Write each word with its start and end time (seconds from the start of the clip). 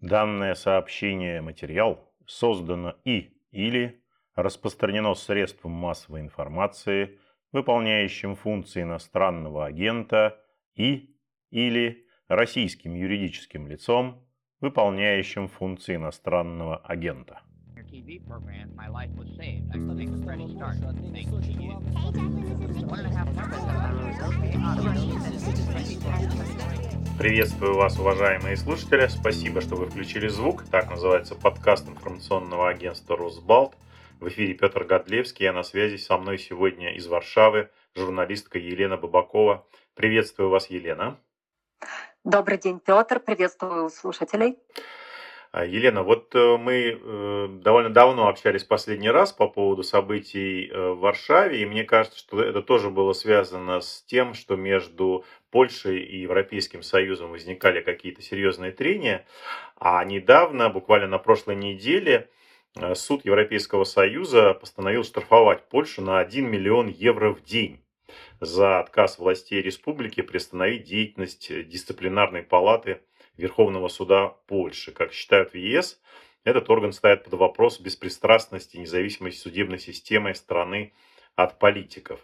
Данное 0.00 0.54
сообщение 0.54 1.40
материал 1.40 2.08
создано 2.24 2.94
и 3.04 3.32
или 3.50 4.00
распространено 4.36 5.14
средством 5.14 5.72
массовой 5.72 6.20
информации, 6.20 7.18
выполняющим 7.50 8.36
функции 8.36 8.82
иностранного 8.82 9.66
агента 9.66 10.38
и 10.76 11.16
или 11.50 12.06
российским 12.28 12.94
юридическим 12.94 13.66
лицом, 13.66 14.24
выполняющим 14.60 15.48
функции 15.48 15.96
иностранного 15.96 16.76
агента. 16.76 17.40
TV 17.90 18.20
program, 18.20 18.70
my 18.76 18.86
life 18.86 19.10
was 19.16 19.28
saved. 19.36 19.64
I 19.72 19.78
think 19.96 20.10
it's 20.12 20.26
ready 20.26 20.46
to. 20.46 20.58
Thank 21.10 21.28
you. 21.48 21.70
One 22.86 22.98
and 23.00 23.08
a 23.08 23.16
half 23.16 23.28
Приветствую 27.18 27.74
вас, 27.74 27.98
уважаемые 27.98 28.56
слушатели. 28.56 29.08
Спасибо, 29.08 29.60
что 29.60 29.74
вы 29.74 29.86
включили 29.86 30.28
звук. 30.28 30.62
Так 30.70 30.88
называется 30.88 31.34
подкаст 31.34 31.88
информационного 31.88 32.68
агентства 32.68 33.16
«Росбалт». 33.16 33.74
В 34.20 34.28
эфире 34.28 34.54
Петр 34.54 34.84
Годлевский, 34.84 35.50
а 35.50 35.52
на 35.52 35.64
связи 35.64 35.96
со 35.96 36.16
мной 36.16 36.38
сегодня 36.38 36.94
из 36.94 37.08
Варшавы 37.08 37.70
журналистка 37.96 38.60
Елена 38.60 38.96
Бабакова. 38.96 39.66
Приветствую 39.94 40.48
вас, 40.48 40.70
Елена. 40.70 41.18
Добрый 42.22 42.56
день, 42.56 42.78
Петр. 42.78 43.18
Приветствую 43.18 43.90
слушателей. 43.90 44.56
А, 45.50 45.64
Елена, 45.64 46.02
вот 46.02 46.34
э, 46.34 46.56
мы 46.58 46.98
э, 47.00 47.48
довольно 47.62 47.88
давно 47.88 48.28
общались 48.28 48.64
последний 48.64 49.08
раз 49.08 49.32
по 49.32 49.48
поводу 49.48 49.82
событий 49.82 50.68
э, 50.68 50.90
в 50.90 50.98
Варшаве, 50.98 51.62
и 51.62 51.66
мне 51.66 51.84
кажется, 51.84 52.18
что 52.18 52.42
это 52.42 52.60
тоже 52.60 52.90
было 52.90 53.14
связано 53.14 53.80
с 53.80 54.02
тем, 54.02 54.34
что 54.34 54.56
между 54.56 55.24
Польшей 55.50 56.02
и 56.02 56.18
Европейским 56.18 56.82
Союзом 56.82 57.30
возникали 57.30 57.80
какие-то 57.80 58.20
серьезные 58.20 58.72
трения, 58.72 59.26
а 59.76 60.04
недавно, 60.04 60.68
буквально 60.68 61.06
на 61.06 61.18
прошлой 61.18 61.56
неделе, 61.56 62.28
суд 62.94 63.24
Европейского 63.24 63.84
Союза 63.84 64.52
постановил 64.52 65.02
штрафовать 65.02 65.66
Польшу 65.70 66.02
на 66.02 66.18
1 66.18 66.48
миллион 66.48 66.88
евро 66.88 67.32
в 67.32 67.42
день 67.42 67.80
за 68.40 68.80
отказ 68.80 69.18
властей 69.18 69.62
республики 69.62 70.20
приостановить 70.20 70.84
деятельность 70.84 71.50
дисциплинарной 71.68 72.42
палаты 72.42 73.00
Верховного 73.38 73.88
суда 73.88 74.34
Польши. 74.46 74.92
Как 74.92 75.12
считают 75.12 75.52
в 75.52 75.56
ЕС, 75.56 76.00
этот 76.44 76.68
орган 76.68 76.92
ставит 76.92 77.24
под 77.24 77.34
вопрос 77.34 77.80
беспристрастность 77.80 78.74
и 78.74 78.78
независимость 78.78 79.40
судебной 79.40 79.78
системы 79.78 80.34
страны 80.34 80.92
от 81.36 81.58
политиков. 81.58 82.20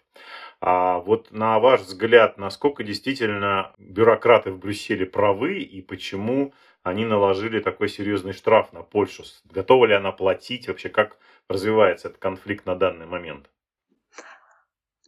А 0.60 0.98
вот 0.98 1.30
на 1.30 1.58
ваш 1.60 1.82
взгляд, 1.82 2.36
насколько 2.36 2.82
действительно 2.82 3.72
бюрократы 3.78 4.50
в 4.50 4.58
Брюсселе 4.58 5.06
правы 5.06 5.60
и 5.60 5.80
почему 5.82 6.52
они 6.82 7.04
наложили 7.04 7.60
такой 7.60 7.88
серьезный 7.88 8.32
штраф 8.32 8.72
на 8.72 8.82
Польшу? 8.82 9.22
Готова 9.44 9.86
ли 9.86 9.94
она 9.94 10.10
платить? 10.10 10.68
Вообще, 10.68 10.88
как 10.88 11.16
развивается 11.48 12.08
этот 12.08 12.20
конфликт 12.20 12.66
на 12.66 12.74
данный 12.74 13.06
момент? 13.06 13.48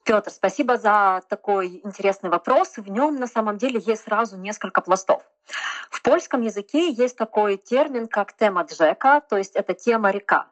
Петр, 0.07 0.31
спасибо 0.31 0.77
за 0.77 1.21
такой 1.29 1.81
интересный 1.83 2.31
вопрос. 2.31 2.75
В 2.77 2.89
нем 2.89 3.17
на 3.17 3.27
самом 3.27 3.59
деле 3.59 3.83
есть 3.85 4.05
сразу 4.05 4.37
несколько 4.37 4.81
пластов. 4.81 5.21
В 5.91 6.01
польском 6.01 6.43
языке 6.43 6.93
есть 6.93 7.17
такой 7.17 7.57
термин, 7.57 8.07
как 8.07 8.33
тема 8.33 8.63
джека, 8.63 9.21
то 9.29 9.37
есть 9.37 9.57
это 9.57 9.75
тема 9.75 10.13
река. 10.13 10.47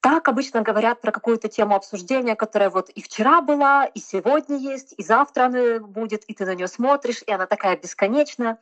Так 0.00 0.28
обычно 0.28 0.62
говорят 0.62 1.00
про 1.00 1.10
какую-то 1.10 1.48
тему 1.48 1.74
обсуждения, 1.74 2.36
которая 2.36 2.70
вот 2.70 2.88
и 2.90 3.02
вчера 3.02 3.40
была, 3.40 3.84
и 3.84 3.98
сегодня 3.98 4.56
есть, 4.56 4.94
и 4.96 5.02
завтра 5.02 5.46
она 5.46 5.80
будет, 5.80 6.22
и 6.26 6.34
ты 6.34 6.46
на 6.46 6.54
нее 6.54 6.68
смотришь, 6.68 7.24
и 7.26 7.32
она 7.32 7.46
такая 7.46 7.76
бесконечная. 7.76 8.58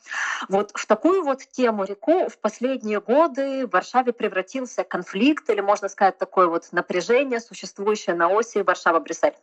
Вот 0.49 0.71
в 0.75 0.87
такую 0.87 1.25
вот 1.25 1.41
тему 1.41 1.85
реку 1.85 2.31
в 2.31 2.39
последние 2.39 3.03
годы 3.03 3.67
в 3.67 3.71
Варшаве 3.73 4.15
превратился 4.15 4.83
конфликт, 4.83 5.51
или 5.51 5.61
можно 5.61 5.91
сказать 5.91 6.17
такое 6.17 6.47
вот 6.47 6.67
напряжение, 6.73 7.41
существующее 7.41 8.17
на 8.17 8.29
оси 8.29 8.59
Варшава-Брюссель. 8.59 9.35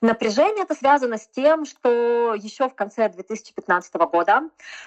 Напряжение 0.00 0.64
это 0.64 0.74
связано 0.74 1.16
с 1.16 1.28
тем, 1.28 1.64
что 1.64 2.34
еще 2.34 2.68
в 2.68 2.74
конце 2.74 3.08
2015 3.08 3.94
года, 3.94 4.42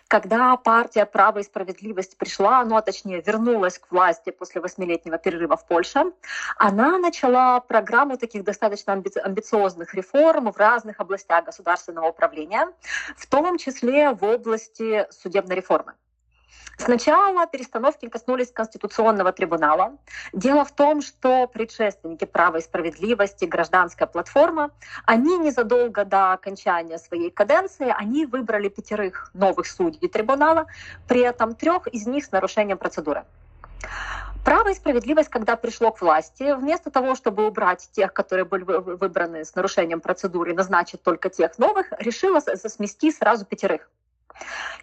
когда 0.10 0.58
партия 0.58 1.06
«Право 1.06 1.40
и 1.40 1.44
справедливость» 1.44 2.18
пришла, 2.18 2.64
ну 2.66 2.76
а 2.76 2.82
точнее 2.82 3.22
вернулась 3.22 3.80
к 3.80 3.90
власти 3.92 4.32
после 4.32 4.60
восьмилетнего 4.60 5.18
перерыва 5.18 5.56
в 5.56 5.66
Польше, 5.66 6.12
она 6.58 6.98
начала 6.98 7.62
программу 7.62 8.18
таких 8.18 8.44
достаточно 8.44 8.92
амбициозных 8.92 9.94
реформ 9.94 10.52
в 10.52 10.58
разных 10.58 11.00
областях 11.00 11.46
государственного 11.46 12.10
управления, 12.10 12.68
в 13.16 13.26
том 13.28 13.58
числе 13.58 14.12
в 14.12 14.24
области 14.24 15.08
судебной 15.12 15.56
реформы. 15.56 15.94
Сначала 16.78 17.48
перестановки 17.48 18.08
коснулись 18.10 18.52
Конституционного 18.52 19.32
трибунала. 19.32 19.98
Дело 20.34 20.66
в 20.66 20.72
том, 20.72 21.02
что 21.02 21.48
предшественники 21.48 22.26
права 22.26 22.58
и 22.58 22.62
справедливости, 22.62 23.46
гражданская 23.46 24.08
платформа, 24.08 24.72
они 25.06 25.38
незадолго 25.38 26.04
до 26.06 26.34
окончания 26.34 26.98
своей 26.98 27.32
каденции, 27.32 27.94
они 27.96 28.26
выбрали 28.26 28.70
пятерых 28.70 29.32
новых 29.34 29.68
судей 29.68 30.08
трибунала, 30.10 30.68
при 31.08 31.22
этом 31.22 31.56
трех 31.56 31.88
из 31.88 32.08
них 32.08 32.26
с 32.26 32.32
нарушением 32.32 32.78
процедуры. 32.78 33.24
Право 34.44 34.70
и 34.70 34.76
справедливость, 34.76 35.30
когда 35.30 35.56
пришло 35.56 35.92
к 35.92 36.02
власти, 36.02 36.56
вместо 36.56 36.92
того, 36.92 37.16
чтобы 37.16 37.48
убрать 37.48 37.90
тех, 37.94 38.14
которые 38.14 38.46
были 38.46 38.64
выбраны 38.64 39.44
с 39.44 39.56
нарушением 39.56 40.02
процедуры, 40.02 40.54
назначить 40.54 41.02
только 41.02 41.30
тех 41.30 41.58
новых, 41.58 41.88
решила 41.98 42.40
смести 42.40 43.12
сразу 43.12 43.46
пятерых. 43.46 43.90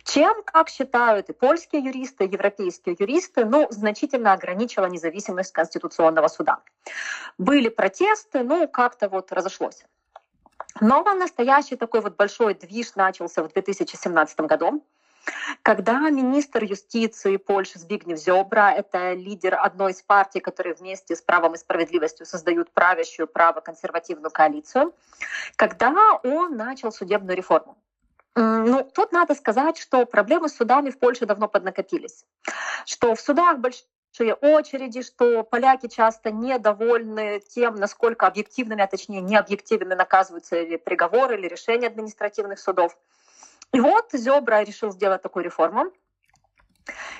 Чем, 0.04 0.42
как 0.44 0.68
считают 0.68 1.30
и 1.30 1.32
польские 1.32 1.82
юристы, 1.82 2.24
и 2.24 2.30
европейские 2.30 2.96
юристы, 2.98 3.44
ну, 3.44 3.66
значительно 3.70 4.32
ограничила 4.32 4.86
независимость 4.86 5.52
Конституционного 5.52 6.28
суда. 6.28 6.58
Были 7.38 7.68
протесты, 7.68 8.42
ну, 8.42 8.66
как-то 8.68 9.08
вот 9.08 9.32
разошлось. 9.32 9.84
Но 10.80 11.02
настоящий 11.14 11.76
такой 11.76 12.00
вот 12.00 12.16
большой 12.16 12.54
движ 12.54 12.94
начался 12.96 13.42
в 13.42 13.48
2017 13.48 14.40
году, 14.40 14.84
когда 15.62 16.10
министр 16.10 16.64
юстиции 16.64 17.36
Польши 17.36 17.78
Збигнев 17.78 18.19
Зёбра, 18.19 18.72
это 18.76 19.12
лидер 19.12 19.54
одной 19.54 19.92
из 19.92 20.02
партий, 20.02 20.40
которые 20.40 20.74
вместе 20.74 21.14
с 21.14 21.22
правом 21.22 21.54
и 21.54 21.58
справедливостью 21.58 22.26
создают 22.26 22.72
правящую 22.72 23.28
право-консервативную 23.28 24.30
коалицию, 24.30 24.94
когда 25.56 26.19
он 26.24 26.56
начал 26.56 26.90
судебную 26.90 27.36
реформу. 27.36 27.76
Ну, 28.34 28.84
тут 28.94 29.12
надо 29.12 29.34
сказать, 29.34 29.76
что 29.78 30.06
проблемы 30.06 30.48
с 30.48 30.56
судами 30.56 30.91
в 30.91 30.98
Польше 30.98 31.26
давно 31.26 31.48
поднакопились. 31.48 32.25
Что 32.87 33.15
в 33.15 33.20
судах 33.20 33.59
большие 33.59 34.34
очереди, 34.34 35.03
что 35.03 35.43
поляки 35.43 35.88
часто 35.88 36.31
недовольны 36.31 37.41
тем, 37.41 37.75
насколько 37.75 38.26
объективными, 38.26 38.82
а 38.82 38.87
точнее 38.87 39.20
необъективными 39.20 39.94
наказываются 39.94 40.56
или 40.56 40.76
приговоры, 40.76 41.37
или 41.37 41.47
решения 41.47 41.88
административных 41.88 42.59
судов. 42.59 42.97
И 43.72 43.81
вот 43.81 44.10
Зебра 44.12 44.62
решил 44.62 44.93
сделать 44.93 45.22
такую 45.22 45.44
реформу. 45.44 45.93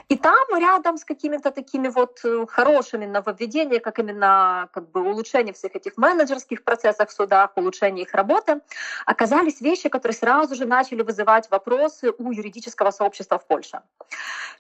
И 0.09 0.17
там 0.17 0.59
рядом 0.59 0.97
с 0.97 1.05
какими-то 1.05 1.51
такими 1.51 1.89
вот 1.89 2.21
э, 2.25 2.47
хорошими 2.47 3.07
нововведениями, 3.07 3.79
как 3.79 3.99
именно 3.99 4.69
как 4.73 4.91
бы 4.91 5.01
улучшение 5.01 5.55
всех 5.55 5.77
этих 5.77 5.97
менеджерских 5.97 6.65
процессов 6.65 7.09
в 7.09 7.13
судах, 7.13 7.53
улучшение 7.57 8.05
их 8.05 8.15
работы, 8.15 8.61
оказались 9.07 9.61
вещи, 9.61 9.89
которые 9.89 10.17
сразу 10.17 10.55
же 10.55 10.67
начали 10.67 11.03
вызывать 11.03 11.51
вопросы 11.51 12.13
у 12.19 12.33
юридического 12.33 12.91
сообщества 12.91 13.39
в 13.39 13.47
Польше. 13.47 13.83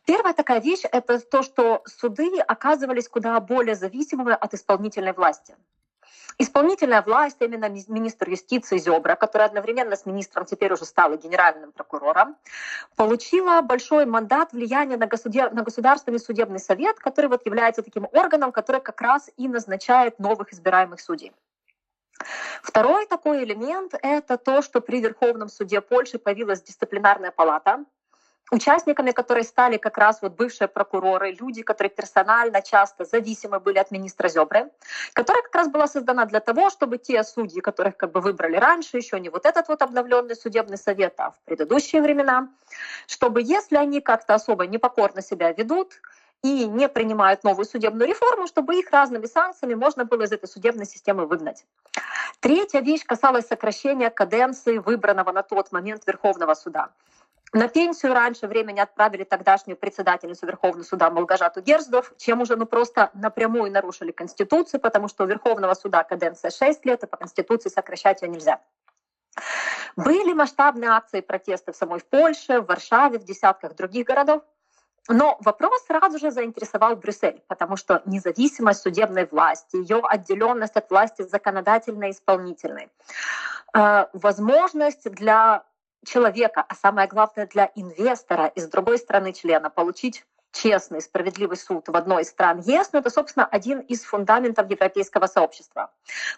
Первая 0.06 0.34
такая 0.34 0.60
вещь— 0.60 0.82
это 0.92 1.18
то, 1.20 1.42
что 1.42 1.82
суды 1.86 2.38
оказывались 2.40 3.08
куда 3.08 3.38
более 3.40 3.74
зависимыми 3.74 4.32
от 4.32 4.54
исполнительной 4.54 5.12
власти. 5.12 5.56
Исполнительная 6.38 7.02
власть, 7.02 7.36
именно 7.40 7.68
министр 7.68 8.30
юстиции 8.30 8.78
Зебра, 8.78 9.16
который 9.16 9.46
одновременно 9.46 9.96
с 9.96 10.06
министром 10.06 10.44
теперь 10.44 10.72
уже 10.72 10.84
стал 10.84 11.16
генеральным 11.16 11.72
прокурором, 11.72 12.36
получила 12.96 13.60
большой 13.60 14.06
мандат 14.06 14.52
влияния 14.52 14.96
на, 14.96 15.06
государ... 15.06 15.52
на 15.52 15.62
Государственный 15.62 16.18
судебный 16.18 16.58
совет, 16.60 16.98
который 16.98 17.26
вот 17.26 17.44
является 17.46 17.82
таким 17.82 18.08
органом, 18.12 18.52
который 18.52 18.80
как 18.80 19.00
раз 19.00 19.30
и 19.36 19.48
назначает 19.48 20.18
новых 20.18 20.52
избираемых 20.52 21.00
судей. 21.00 21.32
Второй 22.62 23.06
такой 23.06 23.44
элемент— 23.44 23.94
это 24.02 24.38
то, 24.38 24.62
что 24.62 24.80
при 24.80 25.00
Верховном 25.00 25.48
суде 25.48 25.80
Польши 25.80 26.18
появилась 26.18 26.62
дисциплинарная 26.62 27.32
палата, 27.32 27.84
участниками 28.50 29.12
которой 29.12 29.44
стали 29.44 29.76
как 29.76 29.98
раз 29.98 30.20
вот 30.22 30.34
бывшие 30.34 30.68
прокуроры, 30.68 31.32
люди, 31.32 31.62
которые 31.62 31.90
персонально 31.90 32.60
часто 32.62 33.04
зависимы 33.04 33.60
были 33.60 33.78
от 33.78 33.90
министра 33.90 34.28
Зебры, 34.28 34.70
которая 35.14 35.42
как 35.42 35.54
раз 35.54 35.68
была 35.68 35.86
создана 35.86 36.26
для 36.26 36.40
того, 36.40 36.70
чтобы 36.70 36.98
те 36.98 37.22
судьи, 37.24 37.60
которых 37.60 37.96
как 37.96 38.12
бы 38.12 38.20
выбрали 38.20 38.56
раньше, 38.56 38.96
еще 38.96 39.20
не 39.20 39.30
вот 39.30 39.46
этот 39.46 39.68
вот 39.68 39.82
обновленный 39.82 40.36
судебный 40.36 40.76
совет, 40.76 41.14
а 41.18 41.30
в 41.30 41.40
предыдущие 41.44 42.02
времена, 42.02 42.48
чтобы 43.06 43.42
если 43.42 43.76
они 43.76 44.00
как-то 44.00 44.34
особо 44.34 44.66
непокорно 44.66 45.22
себя 45.22 45.52
ведут, 45.52 46.00
и 46.42 46.66
не 46.66 46.88
принимают 46.88 47.44
новую 47.44 47.64
судебную 47.64 48.08
реформу, 48.08 48.46
чтобы 48.46 48.76
их 48.76 48.90
разными 48.90 49.26
санкциями 49.26 49.74
можно 49.74 50.04
было 50.04 50.22
из 50.22 50.32
этой 50.32 50.48
судебной 50.48 50.86
системы 50.86 51.26
выгнать. 51.26 51.64
Третья 52.40 52.80
вещь 52.80 53.04
касалась 53.04 53.46
сокращения 53.46 54.10
каденции 54.10 54.78
выбранного 54.78 55.30
на 55.30 55.44
тот 55.44 55.70
момент 55.70 56.02
Верховного 56.04 56.54
суда. 56.54 56.88
На 57.54 57.68
пенсию 57.68 58.14
раньше 58.14 58.46
времени 58.46 58.80
отправили 58.80 59.24
тогдашнюю 59.24 59.76
председательницу 59.76 60.46
Верховного 60.46 60.84
суда 60.84 61.10
Молгожату 61.10 61.60
Герздов, 61.60 62.14
чем 62.16 62.40
уже 62.40 62.56
ну, 62.56 62.64
просто 62.64 63.10
напрямую 63.12 63.70
нарушили 63.70 64.10
Конституцию, 64.10 64.80
потому 64.80 65.08
что 65.08 65.24
у 65.24 65.26
Верховного 65.26 65.74
суда 65.74 66.02
каденция 66.02 66.50
6 66.50 66.86
лет, 66.86 67.02
и 67.02 67.06
по 67.06 67.18
Конституции 67.18 67.68
сокращать 67.68 68.22
ее 68.22 68.28
нельзя. 68.28 68.60
Были 69.96 70.32
масштабные 70.32 70.90
акции 70.90 71.20
протеста 71.20 71.72
в 71.72 71.76
самой 71.76 72.00
Польше, 72.00 72.60
в 72.60 72.66
Варшаве, 72.66 73.18
в 73.18 73.24
десятках 73.24 73.76
других 73.76 74.06
городов. 74.06 74.42
Но 75.08 75.36
вопрос 75.40 75.84
сразу 75.86 76.18
же 76.18 76.30
заинтересовал 76.30 76.96
Брюссель, 76.96 77.42
потому 77.48 77.76
что 77.76 78.02
независимость 78.06 78.80
судебной 78.80 79.26
власти, 79.26 79.76
ее 79.76 80.00
отделенность 80.02 80.76
от 80.76 80.88
власти 80.90 81.22
законодательной 81.22 82.08
и 82.08 82.12
исполнительной, 82.12 82.88
э, 83.74 84.06
возможность 84.12 85.10
для 85.10 85.64
человека, 86.04 86.64
а 86.66 86.74
самое 86.74 87.08
главное 87.08 87.46
для 87.46 87.70
инвестора 87.74 88.46
из 88.46 88.66
другой 88.68 88.98
страны 88.98 89.32
члена 89.32 89.70
получить 89.70 90.24
честный, 90.52 91.00
справедливый 91.00 91.56
суд 91.56 91.88
в 91.88 91.96
одной 91.96 92.22
из 92.22 92.28
стран 92.28 92.60
ЕС, 92.60 92.92
но 92.92 92.98
это, 92.98 93.10
собственно, 93.10 93.46
один 93.46 93.80
из 93.80 94.04
фундаментов 94.04 94.68
европейского 94.70 95.26
сообщества. 95.26 95.90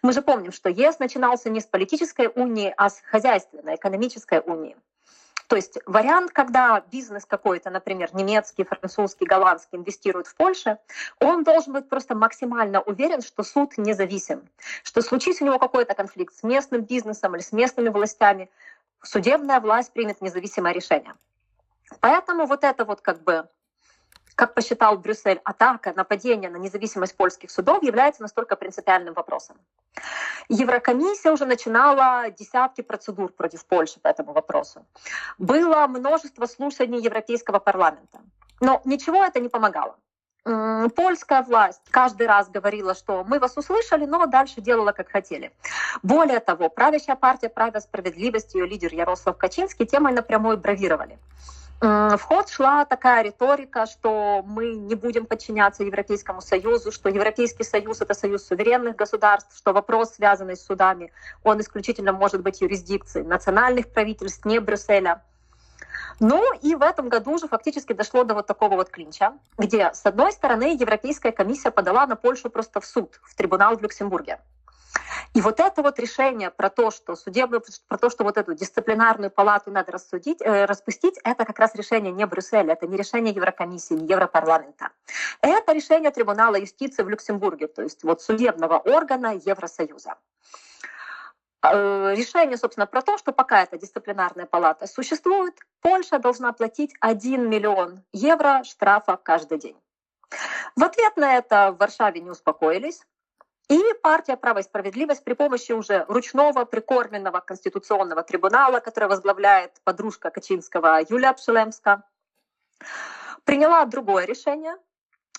Мы 0.03 0.13
же 0.13 0.23
помним, 0.23 0.53
что 0.53 0.69
ЕС 0.69 0.99
начинался 0.99 1.51
не 1.51 1.61
с 1.61 1.67
политической 1.67 2.31
унии, 2.35 2.73
а 2.77 2.91
с 2.91 3.03
хозяйственной, 3.11 3.75
экономической 3.75 4.41
унии. 4.41 4.77
То 5.47 5.57
есть 5.57 5.79
вариант, 5.85 6.31
когда 6.33 6.83
бизнес 6.91 7.27
какой-то, 7.27 7.71
например, 7.71 8.09
немецкий, 8.15 8.65
французский, 8.65 9.27
голландский 9.27 9.79
инвестирует 9.79 10.27
в 10.27 10.35
Польше, 10.35 10.79
он 11.21 11.45
должен 11.45 11.75
быть 11.75 11.89
просто 11.89 12.15
максимально 12.15 12.81
уверен, 12.81 13.21
что 13.21 13.43
суд 13.43 13.77
независим, 13.77 14.49
что 14.83 15.03
случись 15.03 15.43
у 15.43 15.45
него 15.45 15.59
какой-то 15.59 15.95
конфликт 15.95 16.35
с 16.35 16.43
местным 16.43 16.83
бизнесом 16.83 17.35
или 17.35 17.43
с 17.43 17.53
местными 17.53 17.91
властями, 17.91 18.51
судебная 19.05 19.61
власть 19.61 19.93
примет 19.93 20.21
независимое 20.21 20.73
решение. 20.73 21.15
Поэтому 22.01 22.47
вот 22.47 22.65
это 22.65 22.85
вот 22.85 23.01
как 23.01 23.23
бы 23.23 23.49
как 24.35 24.55
посчитал 24.55 24.99
Брюссель, 24.99 25.41
атака, 25.45 25.93
нападение 25.95 26.51
на 26.51 26.57
независимость 26.57 27.17
польских 27.17 27.51
судов 27.51 27.83
является 27.83 28.23
настолько 28.23 28.57
принципиальным 28.57 29.15
вопросом. 29.15 29.57
Еврокомиссия 30.49 31.33
уже 31.33 31.47
начинала 31.47 32.31
десятки 32.31 32.81
процедур 32.81 33.33
против 33.33 33.65
Польши 33.65 34.01
по 34.01 34.09
этому 34.09 34.33
вопросу. 34.33 34.85
Было 35.39 35.87
множество 35.87 36.47
слушаний 36.47 37.01
Европейского 37.01 37.61
парламента. 37.61 38.21
Но 38.61 38.81
ничего 38.85 39.25
это 39.25 39.41
не 39.41 39.49
помогало. 39.49 39.97
Польская 40.45 41.43
власть 41.43 41.81
каждый 41.91 42.27
раз 42.27 42.51
говорила, 42.51 42.95
что 42.95 43.25
мы 43.25 43.39
вас 43.39 43.57
услышали, 43.57 44.05
но 44.05 44.27
дальше 44.27 44.61
делала, 44.61 44.93
как 44.93 45.09
хотели. 45.09 45.53
Более 46.03 46.41
того, 46.41 46.69
правящая 46.69 47.17
партия 47.17 47.49
«Право 47.49 47.79
справедливости», 47.79 48.59
ее 48.59 48.67
лидер 48.67 48.93
Ярослав 48.93 49.39
Качинский 49.39 49.87
темой 49.87 50.13
напрямую 50.13 50.59
бравировали. 50.59 51.19
В 51.81 52.19
ход 52.19 52.49
шла 52.49 52.85
такая 52.85 53.23
риторика, 53.25 53.87
что 53.87 54.43
мы 54.47 54.75
не 54.75 54.95
будем 54.95 55.27
подчиняться 55.27 55.83
Европейскому 55.83 56.41
Союзу, 56.41 56.93
что 56.93 57.09
Европейский 57.09 57.65
Союз— 57.65 58.01
это 58.03 58.15
союз 58.15 58.47
суверенных 58.47 58.97
государств, 58.97 59.57
что 59.57 59.73
вопрос, 59.73 60.15
связанный 60.15 60.57
с 60.57 60.65
судами, 60.65 61.13
он 61.43 61.61
исключительно 61.61 62.13
может 62.13 62.43
быть 62.43 62.61
юрисдикцией 62.61 63.27
национальных 63.27 63.89
правительств, 63.93 64.45
не 64.45 64.61
Брюсселя. 64.61 65.23
Ну 66.21 66.43
и 66.63 66.75
в 66.75 66.83
этом 66.83 67.09
году 67.09 67.33
уже 67.33 67.49
фактически 67.49 67.93
дошло 67.93 68.25
до 68.25 68.35
вот 68.35 68.47
такого 68.47 68.77
вот 68.77 68.91
клинча, 68.91 69.35
где, 69.59 69.93
с 69.93 70.05
одной 70.07 70.33
стороны, 70.33 70.77
Европейская 70.79 71.33
комиссия 71.33 71.71
подала 71.71 72.07
на 72.07 72.17
Польшу 72.17 72.51
просто 72.51 72.81
в 72.81 72.87
суд, 72.87 73.21
в 73.23 73.35
трибунал 73.35 73.77
в 73.77 73.83
Люксембурге. 73.83 74.39
И 75.35 75.41
вот 75.41 75.59
это 75.59 75.83
вот 75.83 75.99
решение 75.99 76.51
про 76.51 76.71
то, 76.71 76.93
что 76.93 77.17
судебную, 77.17 77.63
про 77.89 77.99
то, 77.99 78.09
что 78.09 78.23
вот 78.23 78.37
эту 78.37 78.55
дисциплинарную 78.55 79.31
палату 79.31 79.73
надо 79.73 79.91
рассудить, 79.91 80.41
э, 80.41 80.65
распустить, 80.65 81.19
это 81.25 81.45
как 81.45 81.59
раз 81.59 81.75
решение 81.75 82.13
не 82.13 82.25
Брюсселя, 82.25 82.73
это 82.73 82.87
не 82.87 82.97
решение 82.97 83.35
Еврокомиссии, 83.35 83.95
не 83.95 84.07
Европарламента. 84.07 84.91
Это 85.41 85.73
решение 85.73 86.13
Трибунала 86.13 86.55
юстиции 86.57 87.03
в 87.03 87.09
Люксембурге, 87.09 87.67
то 87.67 87.83
есть 87.83 88.05
вот 88.05 88.23
судебного 88.23 88.79
органа 88.79 89.35
Евросоюза. 89.35 90.15
Э, 91.65 92.15
решение, 92.15 92.59
собственно, 92.59 92.87
про 92.87 93.01
то, 93.01 93.17
что 93.17 93.33
пока 93.33 93.63
эта 93.63 93.79
дисциплинарная 93.79 94.45
палата 94.45 94.87
существует, 94.87 95.55
Польша 95.81 96.19
должна 96.19 96.53
платить 96.53 96.93
1 97.01 97.49
миллион 97.49 98.03
евро 98.13 98.63
штрафа 98.65 99.17
каждый 99.17 99.59
день. 99.59 99.77
В 100.77 100.85
ответ 100.85 101.17
на 101.17 101.37
это 101.37 101.73
в 101.73 101.79
Варшаве 101.79 102.21
не 102.21 102.31
успокоились. 102.31 103.03
И 103.71 103.81
партия 104.03 104.37
«Право 104.37 104.59
и 104.59 104.63
справедливость» 104.63 105.25
при 105.25 105.33
помощи 105.33 105.73
уже 105.73 106.05
ручного 106.07 106.67
прикормленного 106.67 107.41
конституционного 107.41 108.23
трибунала, 108.23 108.81
который 108.81 109.09
возглавляет 109.09 109.81
подружка 109.85 110.31
Качинского 110.31 111.01
Юлия 111.09 111.33
Пшелемска, 111.33 112.03
приняла 113.45 113.87
другое 113.87 114.27
решение. 114.27 114.77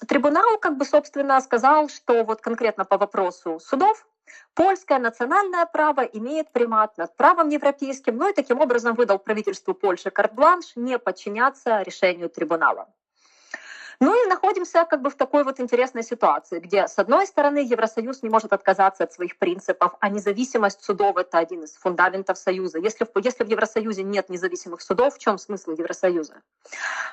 Трибунал, 0.07 0.57
как 0.57 0.75
бы, 0.75 0.85
собственно, 0.85 1.39
сказал, 1.39 1.87
что 1.87 2.23
вот 2.23 2.41
конкретно 2.41 2.83
по 2.83 2.97
вопросу 2.97 3.59
судов 3.59 4.07
польское 4.53 4.99
национальное 4.99 5.65
право 5.65 6.01
имеет 6.01 6.51
примат 6.51 6.97
над 6.97 7.15
правом 7.15 7.49
европейским, 7.49 8.17
ну 8.17 8.29
и 8.29 8.33
таким 8.33 8.61
образом 8.61 8.95
выдал 8.95 9.19
правительству 9.19 9.73
Польши 9.73 10.09
карт-бланш 10.09 10.75
не 10.75 10.97
подчиняться 10.99 11.81
решению 11.81 12.29
трибунала. 12.29 12.87
Ну 13.99 14.25
и 14.25 14.27
находимся 14.27 14.85
как 14.85 15.01
бы 15.01 15.09
в 15.09 15.15
такой 15.15 15.43
вот 15.43 15.59
интересной 15.59 16.03
ситуации, 16.03 16.59
где, 16.59 16.87
с 16.87 16.99
одной 16.99 17.27
стороны, 17.27 17.59
Евросоюз 17.59 18.23
не 18.23 18.29
может 18.29 18.51
отказаться 18.53 19.03
от 19.03 19.13
своих 19.13 19.37
принципов, 19.37 19.95
а 19.99 20.09
независимость 20.09 20.83
судов— 20.83 21.17
это 21.17 21.37
один 21.37 21.63
из 21.63 21.75
фундаментов 21.75 22.37
Союза. 22.37 22.79
Если 22.79 23.05
в, 23.05 23.09
если 23.23 23.43
в 23.43 23.47
Евросоюзе 23.47 24.03
нет 24.03 24.29
независимых 24.29 24.81
судов, 24.81 25.15
в 25.15 25.19
чем 25.19 25.37
смысл 25.37 25.71
Евросоюза? 25.71 26.41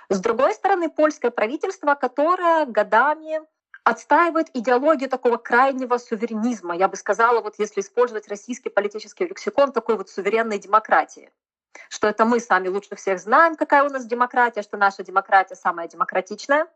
С 0.08 0.20
другой 0.20 0.54
стороны, 0.54 0.90
польское 0.90 1.30
правительство, 1.30 1.94
которое 1.94 2.66
годами 2.66 3.40
отстаивает 3.84 4.48
идеологию 4.54 5.08
такого 5.08 5.36
крайнего 5.36 5.98
суверенизма, 5.98 6.76
я 6.76 6.88
бы 6.88 6.96
сказала, 6.96 7.40
вот 7.40 7.54
если 7.58 7.80
использовать 7.80 8.28
российский 8.28 8.70
политический 8.70 9.24
лексикон, 9.24 9.72
такой 9.72 9.96
вот 9.96 10.08
суверенной 10.08 10.58
демократии 10.58 11.30
что 11.88 12.08
это 12.08 12.24
мы 12.24 12.40
сами 12.40 12.68
лучше 12.68 12.96
всех 12.96 13.18
знаем, 13.18 13.54
какая 13.54 13.84
у 13.84 13.88
нас 13.90 14.06
демократия, 14.06 14.62
что 14.62 14.76
наша 14.76 15.02
демократия 15.02 15.56
самая 15.56 15.88
демократичная. 15.88 16.66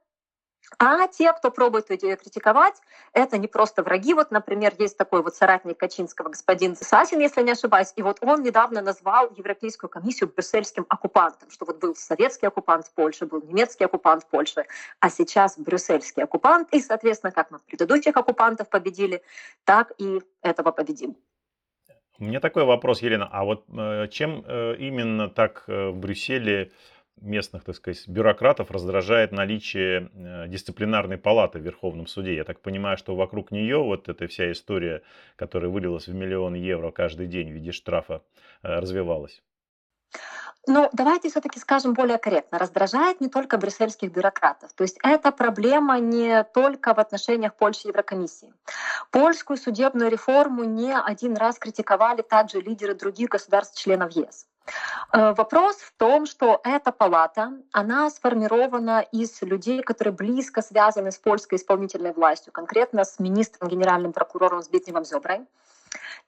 А 0.78 1.06
те, 1.08 1.32
кто 1.32 1.50
пробует 1.50 1.90
ее 1.90 2.16
критиковать, 2.16 2.74
это 3.12 3.38
не 3.38 3.46
просто 3.46 3.82
враги. 3.82 4.14
Вот, 4.14 4.30
например, 4.30 4.74
есть 4.78 4.96
такой 4.96 5.22
вот 5.22 5.34
соратник 5.34 5.78
Качинского, 5.78 6.28
господин 6.28 6.76
Сасин, 6.76 7.20
если 7.20 7.42
не 7.42 7.52
ошибаюсь, 7.52 7.92
и 7.96 8.02
вот 8.02 8.18
он 8.20 8.42
недавно 8.42 8.82
назвал 8.82 9.30
Европейскую 9.36 9.88
комиссию 9.88 10.30
брюссельским 10.34 10.84
оккупантом, 10.88 11.50
что 11.50 11.64
вот 11.64 11.78
был 11.78 11.94
советский 11.94 12.46
оккупант 12.46 12.86
в 12.86 12.92
Польше, 12.92 13.26
был 13.26 13.42
немецкий 13.42 13.84
оккупант 13.84 14.24
в 14.24 14.26
Польше, 14.26 14.66
а 15.00 15.08
сейчас 15.08 15.58
брюссельский 15.58 16.24
оккупант. 16.24 16.68
И, 16.72 16.80
соответственно, 16.80 17.32
как 17.32 17.50
мы 17.50 17.58
предыдущих 17.60 18.16
оккупантов 18.16 18.68
победили, 18.68 19.22
так 19.64 19.92
и 19.98 20.20
этого 20.42 20.72
победим. 20.72 21.16
У 22.18 22.24
меня 22.24 22.40
такой 22.40 22.64
вопрос, 22.64 23.02
Елена. 23.02 23.28
А 23.30 23.44
вот 23.44 23.64
э, 23.68 24.08
чем 24.08 24.42
э, 24.46 24.76
именно 24.78 25.28
так 25.28 25.64
э, 25.66 25.90
в 25.90 25.96
Брюсселе 25.96 26.72
местных, 27.20 27.64
так 27.64 27.76
сказать, 27.76 28.06
бюрократов 28.08 28.70
раздражает 28.70 29.32
наличие 29.32 30.10
э, 30.14 30.48
дисциплинарной 30.48 31.18
палаты 31.18 31.58
в 31.58 31.62
Верховном 31.62 32.06
суде? 32.06 32.34
Я 32.34 32.44
так 32.44 32.60
понимаю, 32.60 32.96
что 32.98 33.16
вокруг 33.16 33.50
нее 33.50 33.78
вот 33.78 34.08
эта 34.08 34.26
вся 34.26 34.50
история, 34.52 35.02
которая 35.36 35.70
вылилась 35.70 36.06
в 36.06 36.14
миллион 36.14 36.54
евро 36.54 36.90
каждый 36.90 37.26
день 37.26 37.50
в 37.50 37.54
виде 37.54 37.72
штрафа, 37.72 38.22
э, 38.62 38.78
развивалась. 38.78 39.42
Но 40.68 40.90
давайте 40.92 41.30
все-таки 41.30 41.60
скажем 41.60 41.94
более 41.94 42.18
корректно. 42.18 42.58
Раздражает 42.58 43.20
не 43.20 43.28
только 43.28 43.56
брюссельских 43.56 44.10
бюрократов. 44.10 44.72
То 44.72 44.82
есть 44.82 44.98
эта 45.04 45.30
проблема 45.30 46.00
не 46.00 46.42
только 46.42 46.92
в 46.92 46.98
отношениях 46.98 47.54
Польши 47.54 47.82
и 47.84 47.88
Еврокомиссии. 47.88 48.52
Польскую 49.12 49.58
судебную 49.58 50.10
реформу 50.10 50.64
не 50.64 50.92
один 50.92 51.36
раз 51.36 51.58
критиковали 51.60 52.22
также 52.22 52.60
лидеры 52.60 52.94
других 52.94 53.28
государств-членов 53.28 54.10
ЕС. 54.12 54.46
Э, 55.12 55.32
вопрос 55.34 55.76
в 55.76 55.92
том, 55.96 56.26
что 56.26 56.60
эта 56.64 56.92
палата, 56.92 57.52
она 57.72 58.10
сформирована 58.10 59.00
из 59.12 59.40
людей, 59.42 59.82
которые 59.82 60.14
близко 60.14 60.62
связаны 60.62 61.12
с 61.12 61.18
польской 61.18 61.58
исполнительной 61.58 62.12
властью, 62.12 62.52
конкретно 62.52 63.04
с 63.04 63.18
министром, 63.18 63.68
генеральным 63.68 64.12
прокурором 64.12 64.62
Збитневым 64.62 65.04
Зёброй. 65.04 65.46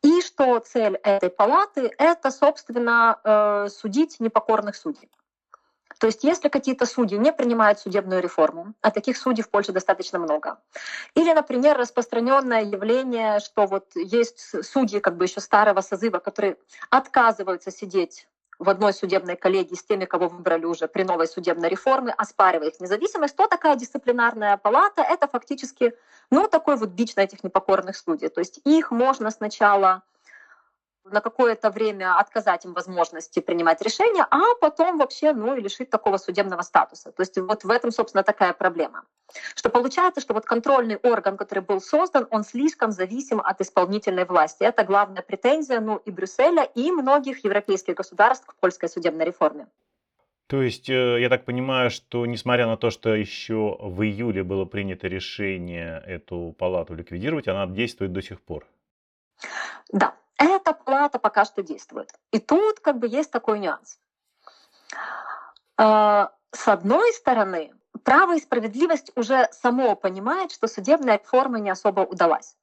И 0.03 0.23
что 0.23 0.59
цель 0.61 0.97
этой 1.03 1.31
палаты— 1.31 1.93
это, 1.99 2.31
собственно, 2.31 3.19
э, 3.25 3.69
судить 3.69 4.21
непокорных 4.21 4.77
судей. 4.77 5.11
То 5.99 6.07
есть 6.07 6.25
если 6.25 6.49
какие-то 6.49 6.87
судьи 6.87 7.19
не 7.19 7.33
принимают 7.33 7.81
судебную 7.81 8.23
реформу, 8.23 8.75
а 8.81 8.91
таких 8.91 9.17
судей 9.17 9.43
в 9.43 9.51
Польше 9.51 9.73
достаточно 9.73 10.19
много, 10.19 10.59
или, 11.15 11.33
например, 11.33 11.77
распространенное 11.77 12.65
явление, 12.65 13.41
что 13.41 13.67
вот 13.67 13.87
есть 13.95 14.65
судьи 14.65 15.01
как 15.01 15.17
бы 15.17 15.25
еще 15.25 15.41
старого 15.41 15.81
созыва, 15.81 16.19
которые 16.19 16.57
отказываются 16.91 17.71
сидеть 17.71 18.29
в 18.59 18.69
одной 18.69 18.93
судебной 18.93 19.37
коллегии 19.37 19.75
с 19.75 19.85
теми, 19.85 20.05
кого 20.05 20.29
выбрали 20.29 20.65
уже 20.65 20.89
при 20.89 21.05
новой 21.05 21.29
судебной 21.29 21.69
реформе, 21.69 22.13
оспаривая 22.17 22.69
их 22.69 22.81
независимость, 22.81 23.37
то 23.37 23.47
такая 23.47 23.77
дисциплинарная 23.77 24.57
палата— 24.57 25.03
это 25.09 25.29
фактически 25.29 25.95
ну, 26.31 26.49
такой 26.49 26.77
вот 26.77 26.91
бич 26.91 27.15
на 27.15 27.21
этих 27.21 27.45
непокорных 27.45 27.97
судей. 27.97 28.29
То 28.29 28.41
есть 28.41 28.61
их 28.65 28.91
можно 28.91 29.31
сначала 29.31 30.03
на 31.13 31.21
какое-то 31.21 31.71
время 31.71 32.19
отказать 32.19 32.65
им 32.65 32.75
возможности 32.75 33.41
принимать 33.41 33.83
решения, 33.83 34.27
а 34.31 34.55
потом 34.61 34.99
вообще 34.99 35.33
ну, 35.33 35.57
и 35.57 35.61
лишить 35.61 35.91
такого 35.91 36.17
судебного 36.19 36.63
статуса. 36.63 37.13
То 37.13 37.23
есть 37.23 37.39
вот 37.39 37.65
в 37.65 37.71
этом, 37.71 37.91
собственно, 37.91 38.23
такая 38.23 38.53
проблема. 38.53 39.05
Что 39.55 39.71
получается, 39.71 40.21
что 40.21 40.35
вот 40.35 40.45
контрольный 40.45 40.97
орган, 40.97 41.37
который 41.37 41.63
был 41.63 41.81
создан, 41.81 42.27
он 42.31 42.45
слишком 42.45 42.93
зависим 42.93 43.41
от 43.41 43.61
исполнительной 43.61 44.25
власти. 44.25 44.65
Это 44.65 44.85
главная 44.85 45.23
претензия 45.23 45.81
ну, 45.81 45.97
и 45.97 46.11
Брюсселя, 46.11 46.63
и 46.63 46.91
многих 46.91 47.45
европейских 47.45 47.95
государств 47.95 48.47
к 48.47 48.55
польской 48.55 48.89
судебной 48.89 49.27
реформе. 49.27 49.67
То 50.49 50.63
есть, 50.63 50.89
э, 50.89 51.21
я 51.21 51.29
так 51.29 51.45
понимаю, 51.45 51.91
что 51.91 52.25
несмотря 52.25 52.67
на 52.67 52.79
то, 52.79 52.89
что 52.91 53.15
еще 53.15 53.77
в 53.81 54.03
июле 54.03 54.43
было 54.43 54.65
принято 54.65 55.07
решение 55.07 56.03
эту 56.07 56.55
палату 56.59 56.95
ликвидировать, 56.95 57.49
она 57.49 57.67
действует 57.67 58.13
до 58.13 58.23
сих 58.23 58.41
пор. 58.41 58.67
Да, 59.93 60.15
эта 60.39 60.73
палата 60.73 61.19
пока 61.19 61.45
что 61.45 61.63
действует. 61.63 62.13
И 62.31 62.39
тут 62.39 62.81
как 62.81 62.99
бы 62.99 63.07
есть 63.09 63.31
такой 63.31 63.59
нюанс. 63.59 63.99
А, 65.77 66.33
с 66.53 66.69
одной 66.69 67.13
стороны, 67.13 67.73
право 68.05 68.37
и 68.37 68.41
справедливость 68.41 69.13
уже 69.17 69.49
само 69.53 69.95
понимает, 69.97 70.53
что 70.53 70.67
судебная 70.67 71.19
реформа 71.19 71.59
не 71.59 71.71
особо 71.71 72.01
удалась. 72.01 72.57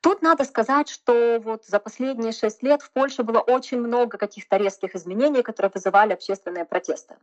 Тут 0.00 0.22
надо 0.22 0.44
сказать, 0.44 0.88
что 0.88 1.40
вот 1.42 1.64
за 1.64 1.78
последние 1.78 2.32
шесть 2.32 2.62
лет 2.62 2.82
в 2.82 2.90
Польше 2.90 3.22
было 3.22 3.40
очень 3.40 3.80
много 3.80 4.18
каких-то 4.18 4.56
резких 4.56 4.94
изменений, 4.94 5.42
которые 5.42 5.70
вызывали 5.74 6.12
общественные 6.12 6.64
протесты. 6.64 7.16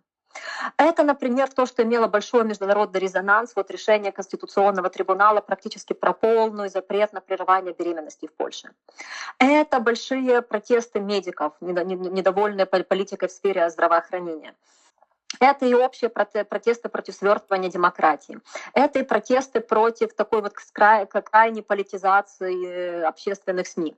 Это, 0.77 1.03
например, 1.03 1.49
то, 1.49 1.65
что 1.65 1.83
имело 1.83 2.07
большой 2.07 2.43
международный 2.43 2.99
резонанс, 2.99 3.55
вот 3.55 3.71
решение 3.71 4.11
Конституционного 4.11 4.89
трибунала 4.89 5.41
практически 5.41 5.93
про 5.93 6.13
полную 6.13 6.69
запрет 6.69 7.13
на 7.13 7.21
прерывание 7.21 7.73
беременности 7.73 8.27
в 8.27 8.33
Польше. 8.33 8.69
Это 9.39 9.79
большие 9.79 10.41
протесты 10.41 10.99
медиков, 10.99 11.53
недовольные 11.61 12.65
политикой 12.65 13.29
в 13.29 13.31
сфере 13.31 13.69
здравоохранения. 13.69 14.53
Это 15.39 15.65
и 15.65 15.73
общие 15.73 16.09
протесты 16.09 16.89
против 16.89 17.15
свертывания 17.15 17.69
демократии. 17.69 18.39
Это 18.73 18.99
и 18.99 19.03
протесты 19.03 19.61
против 19.61 20.13
такой 20.13 20.41
вот 20.41 20.53
крайней 20.53 21.61
политизации 21.61 22.67
э, 22.67 23.03
общественных 23.03 23.67
СМИ. 23.67 23.95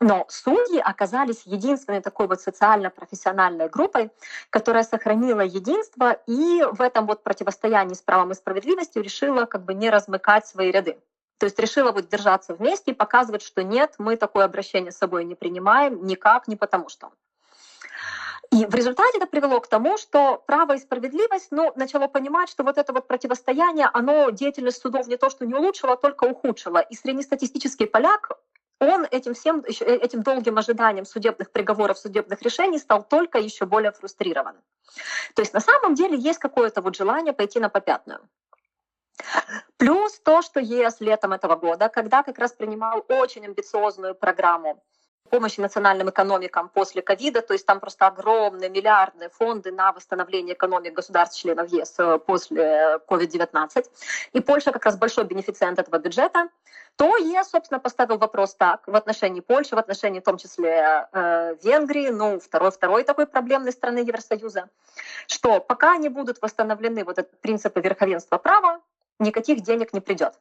Но 0.00 0.26
судьи 0.28 0.80
оказались 0.80 1.42
единственной 1.44 2.00
такой 2.00 2.26
вот 2.26 2.40
социально-профессиональной 2.40 3.68
группой, 3.68 4.10
которая 4.50 4.82
сохранила 4.82 5.40
единство 5.40 6.18
и 6.26 6.64
в 6.72 6.82
этом 6.82 7.06
вот 7.06 7.22
противостоянии 7.22 7.94
с 7.94 8.02
правом 8.02 8.32
и 8.32 8.34
справедливостью 8.34 9.02
решила 9.02 9.44
как 9.46 9.64
бы 9.64 9.72
не 9.72 9.90
размыкать 9.90 10.46
свои 10.46 10.70
ряды. 10.70 10.98
То 11.38 11.46
есть 11.46 11.58
решила 11.58 11.92
вот 11.92 12.08
держаться 12.08 12.54
вместе 12.54 12.90
и 12.90 12.94
показывать, 12.94 13.42
что 13.42 13.62
нет, 13.62 13.94
мы 13.98 14.16
такое 14.16 14.44
обращение 14.44 14.92
с 14.92 14.98
собой 14.98 15.24
не 15.24 15.34
принимаем 15.34 16.04
никак, 16.04 16.48
не 16.48 16.56
потому 16.56 16.88
что. 16.88 17.10
И 18.50 18.66
в 18.66 18.74
результате 18.74 19.18
это 19.18 19.26
привело 19.26 19.60
к 19.60 19.66
тому, 19.66 19.96
что 19.96 20.42
право 20.46 20.74
и 20.74 20.78
справедливость 20.78 21.48
ну, 21.50 21.72
начало 21.76 22.08
понимать, 22.08 22.48
что 22.48 22.62
вот 22.62 22.78
это 22.78 22.92
вот 22.92 23.06
противостояние, 23.08 23.88
оно 23.92 24.30
деятельность 24.30 24.80
судов 24.80 25.06
не 25.06 25.16
то, 25.16 25.30
что 25.30 25.46
не 25.46 25.54
улучшило, 25.54 25.94
а 25.94 25.96
только 25.96 26.24
ухудшило. 26.24 26.78
И 26.78 26.94
среднестатистический 26.94 27.86
поляк, 27.86 28.30
он 28.78 29.06
этим 29.10 29.34
всем, 29.34 29.60
э, 29.60 29.84
этим 29.84 30.22
долгим 30.22 30.58
ожиданием 30.58 31.04
судебных 31.04 31.50
приговоров, 31.50 31.98
судебных 31.98 32.42
решений 32.42 32.78
стал 32.78 33.02
только 33.02 33.38
еще 33.38 33.66
более 33.66 33.92
фрустрирован. 33.92 34.56
То 35.34 35.42
есть 35.42 35.54
на 35.54 35.60
самом 35.60 35.94
деле 35.94 36.16
есть 36.16 36.38
какое-то 36.38 36.82
вот 36.82 36.96
желание 36.96 37.32
пойти 37.32 37.60
на 37.60 37.68
попятную. 37.68 38.20
Плюс 39.76 40.18
то, 40.20 40.42
что 40.42 40.60
ЕС 40.60 41.00
летом 41.00 41.32
этого 41.32 41.56
года, 41.56 41.88
когда 41.88 42.22
как 42.22 42.38
раз 42.38 42.52
принимал 42.52 43.04
очень 43.08 43.44
амбициозную 43.44 44.14
программу 44.14 44.82
помощи 45.30 45.60
национальным 45.60 46.10
экономикам 46.10 46.68
после 46.68 47.02
ковида, 47.02 47.42
то 47.42 47.52
есть 47.54 47.66
там 47.66 47.80
просто 47.80 48.06
огромные 48.06 48.70
миллиардные 48.70 49.28
фонды 49.30 49.72
на 49.72 49.92
восстановление 49.92 50.54
экономик 50.54 50.94
государств-членов 50.94 51.72
ЕС 51.72 51.94
э, 51.98 52.18
после 52.18 53.00
COVID-19, 53.08 53.86
и 54.32 54.40
Польша 54.40 54.72
как 54.72 54.84
раз 54.84 54.96
большой 54.96 55.24
бенефициент 55.24 55.78
этого 55.78 55.98
бюджета, 55.98 56.48
то 56.96 57.16
ЕС, 57.16 57.50
собственно, 57.50 57.80
поставил 57.80 58.18
вопрос 58.18 58.54
так. 58.54 58.86
В 58.86 58.94
отношении 58.94 59.40
Польши, 59.40 59.74
в 59.74 59.78
отношении 59.78 60.20
в 60.20 60.24
том 60.24 60.36
числе 60.36 61.08
э, 61.12 61.56
Венгрии, 61.62 62.08
ну, 62.10 62.38
второй, 62.38 62.70
второй 62.70 63.02
такой 63.02 63.26
проблемной 63.26 63.72
страны 63.72 63.98
Евросоюза, 63.98 64.68
что 65.26 65.60
пока 65.60 65.96
не 65.96 66.08
будут 66.08 66.40
восстановлены 66.40 67.04
вот 67.04 67.18
этот 67.18 67.40
принципы 67.40 67.80
верховенства 67.80 68.38
права, 68.38 68.80
никаких 69.18 69.62
денег 69.62 69.92
не 69.92 70.00
придет. 70.00 70.34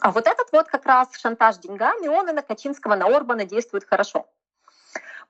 А 0.00 0.10
вот 0.10 0.26
этот 0.26 0.50
вот 0.52 0.66
как 0.66 0.86
раз 0.86 1.08
шантаж 1.16 1.58
деньгами, 1.58 2.08
он 2.08 2.28
и 2.28 2.32
на 2.32 2.42
Качинского, 2.42 2.96
на 2.96 3.06
Орбана 3.06 3.44
действует 3.44 3.84
хорошо. 3.84 4.26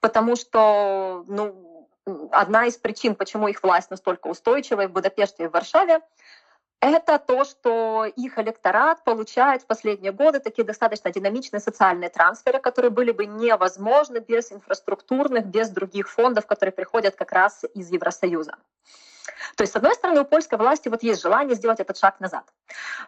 Потому 0.01 0.37
что, 0.37 1.25
ну, 1.29 1.89
одна 2.33 2.67
из 2.67 2.77
причин, 2.77 3.15
почему 3.15 3.49
их 3.49 3.63
власть 3.63 3.91
настолько 3.91 4.29
устойчивая 4.29 4.89
в 4.89 4.93
Будапеште 4.93 5.45
и 5.45 5.47
в 5.47 5.53
Варшаве, 5.53 6.01
это 6.81 7.19
то, 7.19 7.45
что 7.45 8.05
их 8.05 8.39
электорат 8.39 9.05
получает 9.05 9.63
в 9.63 9.67
последние 9.67 10.13
годы 10.13 10.41
такие 10.41 10.65
достаточно 10.65 11.11
динамичные 11.11 11.61
социальные 11.61 12.11
трансферы, 12.11 12.61
которые 12.61 12.91
были 12.91 13.11
бы 13.11 13.25
невозможны 13.25 14.19
без 14.19 14.53
инфраструктурных, 14.53 15.47
без 15.47 15.71
других 15.71 16.11
фондов, 16.11 16.47
которые 16.47 16.75
приходят 16.75 17.15
как 17.15 17.33
раз 17.33 17.65
из 17.75 17.91
Евросоюза. 17.91 18.57
То 19.57 19.63
есть, 19.63 19.73
с 19.73 19.77
одной 19.77 19.95
стороны, 19.95 20.21
у 20.21 20.25
польской 20.25 20.59
власти 20.59 20.89
вот 20.89 21.03
есть 21.03 21.23
желание 21.23 21.55
сделать 21.55 21.81
этот 21.81 21.97
шаг 21.97 22.21
назад. 22.21 22.45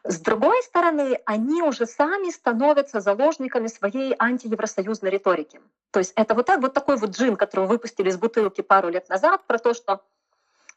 С 0.05 0.19
другой 0.21 0.63
стороны, 0.63 1.21
они 1.27 1.63
уже 1.63 1.87
сами 1.87 2.31
становятся 2.31 3.01
заложниками 3.01 3.67
своей 3.67 4.15
антиевросоюзной 4.19 5.11
риторики. 5.11 5.61
То 5.91 6.01
есть 6.01 6.13
это 6.17 6.35
вот, 6.35 6.47
так, 6.47 6.61
вот 6.61 6.73
такой 6.73 6.97
вот 6.97 7.11
джин, 7.11 7.37
который 7.37 7.67
выпустили 7.67 8.09
из 8.09 8.17
бутылки 8.17 8.61
пару 8.61 8.89
лет 8.89 9.09
назад, 9.09 9.45
про 9.47 9.59
то, 9.59 9.75
что 9.75 10.03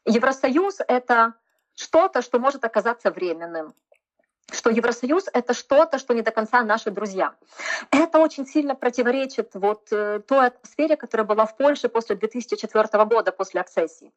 Евросоюз— 0.04 0.78
это 0.88 1.34
что-то, 1.74 2.22
что 2.22 2.38
может 2.38 2.64
оказаться 2.64 3.10
временным 3.10 3.74
что 4.52 4.70
Евросоюз— 4.70 5.26
это 5.32 5.54
что-то, 5.54 5.98
что 5.98 6.14
не 6.14 6.22
до 6.22 6.30
конца 6.30 6.62
наши 6.62 6.90
друзья. 6.90 7.34
Это 7.90 8.18
очень 8.18 8.46
сильно 8.46 8.74
противоречит 8.74 9.50
вот 9.54 9.88
э, 9.92 10.20
той 10.26 10.46
атмосфере, 10.46 10.96
которая 10.96 11.26
была 11.26 11.46
в 11.46 11.56
Польше 11.56 11.88
после 11.88 12.16
2004 12.16 13.04
года, 13.04 13.32
после 13.32 13.60
акцессии. 13.60 14.12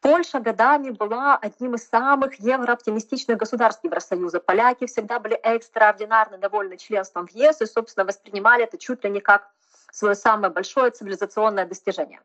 Польша 0.00 0.40
годами 0.40 0.90
была 0.90 1.36
одним 1.36 1.74
из 1.74 1.88
самых 1.88 2.34
еврооптимистичных 2.40 3.36
государств 3.36 3.84
Евросоюза. 3.84 4.40
Поляки 4.40 4.86
всегда 4.86 5.18
были 5.18 5.34
экстраординарно 5.34 6.38
довольны 6.38 6.76
членством 6.76 7.26
в 7.26 7.30
ЕС 7.32 7.60
и, 7.60 7.66
собственно, 7.66 8.04
воспринимали 8.04 8.64
это 8.64 8.78
чуть 8.78 9.04
ли 9.04 9.10
не 9.10 9.20
как 9.20 9.48
свое 9.92 10.14
самое 10.14 10.52
большое 10.52 10.90
цивилизационное 10.90 11.66
достижение. 11.66 12.20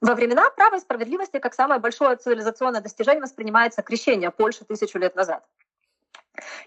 Во 0.00 0.14
времена 0.14 0.50
права 0.50 0.76
и 0.76 0.80
справедливости 0.80 1.38
как 1.38 1.54
самое 1.54 1.80
большое 1.80 2.16
цивилизационное 2.16 2.80
достижение 2.80 3.22
воспринимается 3.22 3.82
крещение 3.82 4.30
Польши 4.30 4.64
тысячу 4.64 4.98
лет 4.98 5.14
назад. 5.14 5.44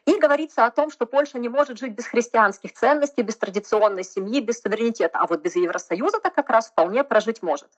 И 0.05 0.19
говорится 0.19 0.65
о 0.65 0.72
том, 0.72 0.91
что 0.91 1.05
Польша 1.05 1.39
не 1.39 1.50
может 1.50 1.79
жить 1.79 1.93
без 1.93 2.05
христианских 2.05 2.74
ценностей, 2.74 3.24
без 3.24 3.36
традиционной 3.36 4.03
семьи, 4.03 4.39
без 4.39 4.62
суверенитета, 4.62 5.17
а 5.17 5.27
вот 5.27 5.41
без 5.41 5.55
Евросоюза-то 5.55 6.29
как 6.29 6.50
раз 6.50 6.69
вполне 6.69 7.03
прожить 7.03 7.41
может. 7.41 7.69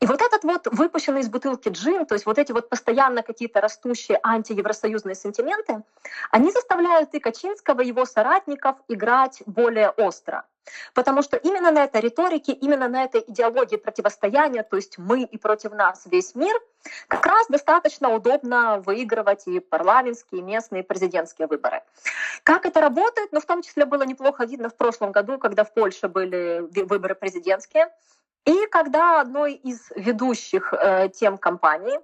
И 0.00 0.06
вот 0.06 0.22
этот 0.22 0.44
вот 0.44 0.66
выпущенный 0.70 1.20
из 1.20 1.28
бутылки 1.28 1.68
джин, 1.68 2.06
то 2.06 2.14
есть 2.14 2.24
вот 2.24 2.38
эти 2.38 2.52
вот 2.52 2.68
постоянно 2.68 3.22
какие-то 3.22 3.60
растущие 3.60 4.18
антиевросоюзные 4.22 5.14
сентименты, 5.14 5.82
они 6.30 6.50
заставляют 6.50 7.14
и 7.14 7.20
Качинского, 7.20 7.82
и 7.82 7.88
его 7.88 8.06
соратников 8.06 8.76
играть 8.88 9.42
более 9.46 9.90
остро. 9.90 10.44
Потому 10.94 11.22
что 11.22 11.36
именно 11.36 11.70
на 11.70 11.84
этой 11.84 12.00
риторике, 12.00 12.52
именно 12.52 12.88
на 12.88 13.04
этой 13.04 13.24
идеологии 13.26 13.76
противостояния, 13.76 14.62
то 14.62 14.76
есть 14.76 14.98
мы 14.98 15.22
и 15.22 15.36
против 15.36 15.72
нас 15.72 16.02
весь 16.06 16.34
мир, 16.34 16.54
как 17.08 17.26
раз 17.26 17.46
достаточно 17.48 18.14
удобно 18.14 18.80
выигрывать 18.80 19.46
и 19.46 19.60
парламентские, 19.60 20.40
и 20.40 20.44
местные, 20.44 20.82
и 20.82 20.86
президентские 20.86 21.48
выборы. 21.48 21.82
Как 22.44 22.66
это 22.66 22.80
работает? 22.80 23.32
Ну, 23.32 23.40
в 23.40 23.46
том 23.46 23.62
числе 23.62 23.84
было 23.84 24.04
неплохо 24.04 24.44
видно 24.44 24.68
в 24.68 24.76
прошлом 24.76 25.12
году, 25.12 25.38
когда 25.38 25.64
в 25.64 25.74
Польше 25.74 26.08
были 26.08 26.60
выборы 26.84 27.14
президентские. 27.14 27.90
И 28.46 28.66
когда 28.70 29.20
одной 29.20 29.54
из 29.54 29.90
ведущих 29.94 30.72
э, 30.72 31.08
тем 31.08 31.36
кампании 31.38 31.98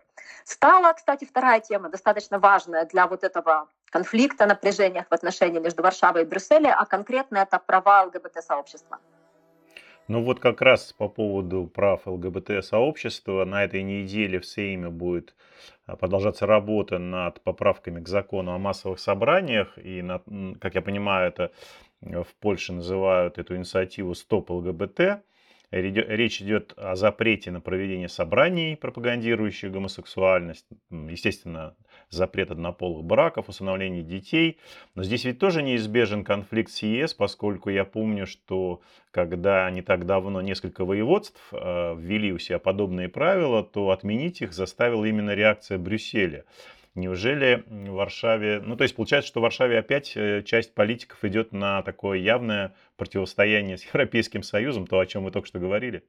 стала, 0.44 0.92
кстати, 0.92 1.24
вторая 1.24 1.60
тема, 1.60 1.88
достаточно 1.88 2.38
важная 2.38 2.84
для 2.84 3.06
вот 3.06 3.24
этого 3.24 3.68
конфликта, 3.90 4.46
напряжениях 4.46 5.06
в 5.08 5.12
отношении 5.12 5.60
между 5.60 5.82
Варшавой 5.82 6.22
и 6.22 6.24
Брюсселем, 6.26 6.74
а 6.76 6.84
конкретно 6.84 7.38
это 7.38 7.58
права 7.58 8.04
ЛГБТ-сообщества. 8.04 8.98
Ну 10.08 10.22
вот 10.22 10.38
как 10.38 10.60
раз 10.60 10.92
по 10.92 11.08
поводу 11.08 11.66
прав 11.66 12.06
ЛГБТ-сообщества 12.06 13.44
на 13.44 13.64
этой 13.64 13.82
неделе 13.82 14.38
в 14.38 14.46
Сейме 14.46 14.88
будет 14.88 15.34
а, 15.86 15.96
продолжаться 15.96 16.46
работа 16.46 16.98
над 16.98 17.40
поправками 17.40 18.00
к 18.00 18.08
закону 18.08 18.52
о 18.52 18.58
массовых 18.58 19.00
собраниях. 19.00 19.76
И, 19.78 20.04
как 20.60 20.76
я 20.76 20.82
понимаю, 20.82 21.28
это 21.28 21.50
э, 22.02 22.22
в 22.22 22.34
Польше 22.36 22.72
называют 22.72 23.38
эту 23.38 23.56
инициативу 23.56 24.14
«Стоп 24.14 24.50
ЛГБТ». 24.50 25.24
Речь 25.72 26.40
идет 26.40 26.74
о 26.76 26.94
запрете 26.94 27.50
на 27.50 27.60
проведение 27.60 28.08
собраний, 28.08 28.76
пропагандирующих 28.76 29.72
гомосексуальность. 29.72 30.64
Естественно, 30.90 31.74
запрет 32.08 32.52
однополых 32.52 33.04
браков, 33.04 33.48
усыновление 33.48 34.02
детей. 34.02 34.58
Но 34.94 35.02
здесь 35.02 35.24
ведь 35.24 35.40
тоже 35.40 35.62
неизбежен 35.62 36.24
конфликт 36.24 36.70
с 36.70 36.82
ЕС, 36.82 37.14
поскольку 37.14 37.70
я 37.70 37.84
помню, 37.84 38.26
что 38.26 38.80
когда 39.10 39.68
не 39.70 39.82
так 39.82 40.06
давно 40.06 40.40
несколько 40.40 40.84
воеводств 40.84 41.40
э, 41.50 41.96
ввели 41.98 42.32
у 42.32 42.38
себя 42.38 42.60
подобные 42.60 43.08
правила, 43.08 43.64
то 43.64 43.90
отменить 43.90 44.42
их 44.42 44.52
заставила 44.52 45.04
именно 45.04 45.34
реакция 45.34 45.78
Брюсселя. 45.78 46.44
Неужели 46.96 47.62
в 47.66 47.92
Варшаве, 47.92 48.62
ну 48.64 48.74
то 48.74 48.84
есть 48.84 48.96
получается, 48.96 49.28
что 49.28 49.40
в 49.40 49.42
Варшаве 49.42 49.78
опять 49.78 50.16
э, 50.16 50.42
часть 50.42 50.72
политиков 50.74 51.22
идет 51.24 51.52
на 51.52 51.82
такое 51.82 52.18
явное 52.18 52.74
противостояние 52.96 53.76
с 53.76 53.84
Европейским 53.92 54.42
Союзом, 54.42 54.86
то, 54.86 54.98
о 54.98 55.04
чем 55.04 55.24
вы 55.24 55.30
только 55.30 55.46
что 55.46 55.58
говорили? 55.58 56.08